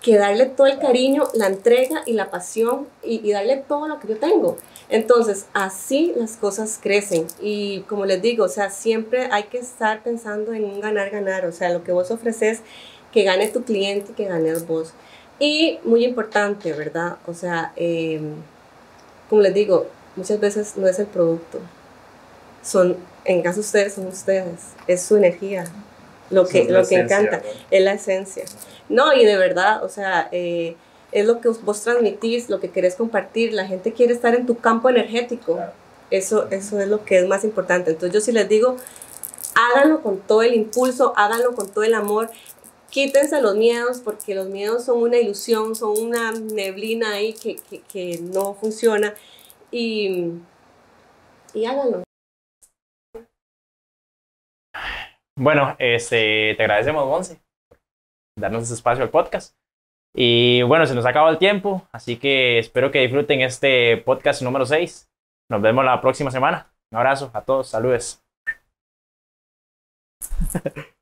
que 0.02 0.18
darle 0.18 0.48
todo 0.48 0.66
el 0.66 0.80
cariño, 0.80 1.26
la 1.36 1.46
entrega 1.46 2.02
y 2.08 2.14
la 2.14 2.32
pasión 2.32 2.88
y, 3.04 3.22
y 3.24 3.34
darle 3.34 3.58
todo 3.58 3.88
lo 3.88 4.00
que 4.00 4.08
yo 4.08 4.18
tengo. 4.18 4.58
Entonces, 4.90 5.46
así 5.54 6.14
las 6.16 6.38
cosas 6.38 6.80
crecen. 6.82 7.28
Y 7.40 7.82
como 7.82 8.06
les 8.06 8.20
digo, 8.20 8.46
o 8.46 8.50
sea, 8.50 8.72
siempre 8.72 9.30
hay 9.32 9.44
que 9.44 9.60
estar 9.60 10.02
pensando 10.02 10.54
en 10.54 10.64
un 10.64 10.82
ganar-ganar. 10.82 11.46
O 11.46 11.52
sea, 11.52 11.70
lo 11.70 11.84
que 11.84 11.92
vos 11.92 12.10
ofreces, 12.10 12.62
que 13.14 13.26
gane 13.26 13.48
tu 13.50 13.64
cliente 13.64 14.14
y 14.14 14.16
que 14.16 14.26
ganes 14.26 14.66
vos. 14.66 14.92
Y 15.38 15.78
muy 15.84 16.04
importante, 16.04 16.74
¿verdad? 16.74 17.18
O 17.28 17.36
sea, 17.36 17.74
eh, 17.76 18.20
como 19.30 19.44
les 19.44 19.54
digo, 19.54 19.86
muchas 20.20 20.40
veces 20.40 20.74
no 20.76 20.88
es 20.88 21.00
el 21.00 21.08
producto. 21.08 21.60
Son, 22.62 22.98
en 23.26 23.42
caso 23.42 23.56
de 23.56 23.62
ustedes, 23.62 23.94
son 23.94 24.08
ustedes. 24.08 24.60
Es 24.88 25.02
su 25.02 25.16
energía. 25.16 25.66
Lo 26.30 26.46
que, 26.46 26.62
Es 26.62 26.70
lo 26.70 26.76
que 26.86 26.96
esencia, 26.96 27.20
encanta 27.20 27.42
es 27.72 27.84
la 27.84 27.94
esencia. 27.94 28.44
No, 28.88 29.14
y 29.14 29.26
de 29.26 29.38
verdad, 29.38 29.84
o 29.84 29.90
sea, 29.90 30.30
eh, 30.32 30.76
es 31.12 31.26
lo 31.26 31.42
que 31.42 31.50
vos 31.50 31.82
transmitís, 31.82 32.50
lo 32.50 32.60
que 32.60 32.70
querés 32.70 32.96
compartir. 32.96 33.54
La 33.54 33.66
gente 33.66 33.94
quiere 33.94 34.14
estar 34.14 34.36
en 34.36 34.46
tu 34.46 34.58
campo 34.58 34.90
energético. 34.90 35.56
Claro. 35.56 35.72
Eso, 36.12 36.48
eso 36.52 36.80
es 36.80 36.88
lo 36.88 37.06
que 37.06 37.20
es 37.20 37.28
más 37.28 37.44
importante. 37.44 37.92
Entonces 37.92 38.14
yo 38.14 38.22
sí 38.22 38.32
les 38.32 38.48
digo, 38.50 38.76
háganlo 39.56 40.02
con 40.02 40.20
todo 40.20 40.44
el 40.44 40.54
impulso, 40.54 41.14
háganlo 41.16 41.56
con 41.56 41.70
todo 41.70 41.84
el 41.84 41.94
amor. 41.94 42.30
Quítense 42.90 43.42
los 43.42 43.56
miedos, 43.56 44.02
porque 44.04 44.36
los 44.36 44.48
miedos 44.50 44.86
son 44.86 45.02
una 45.02 45.18
ilusión, 45.18 45.76
son 45.76 45.98
una 46.00 46.32
neblina 46.32 47.14
ahí 47.14 47.34
que, 47.34 47.58
que, 47.70 47.82
que 47.82 48.20
no 48.22 48.56
funciona. 48.56 49.14
Y, 49.72 50.42
y 51.54 51.66
háganlo. 51.66 52.04
Bueno, 55.38 55.76
este, 55.80 56.54
te 56.56 56.64
agradecemos, 56.64 57.06
Monse, 57.06 57.42
por 57.70 57.78
darnos 58.38 58.64
ese 58.64 58.74
espacio 58.74 59.04
al 59.04 59.10
podcast. 59.10 59.56
Y 60.14 60.64
bueno, 60.64 60.86
se 60.86 60.96
nos 60.96 61.06
ha 61.06 61.10
acabado 61.10 61.32
el 61.32 61.38
tiempo, 61.38 61.88
así 61.92 62.18
que 62.18 62.60
espero 62.60 62.92
que 62.92 63.00
disfruten 63.00 63.42
este 63.42 63.98
podcast 63.98 64.42
número 64.42 64.66
6. 64.66 65.10
Nos 65.50 65.62
vemos 65.62 65.86
la 65.86 66.02
próxima 66.02 66.32
semana. 66.32 66.74
Un 66.92 66.98
abrazo 66.98 67.32
a 67.34 67.42
todos, 67.46 67.70
saludes. 67.70 68.22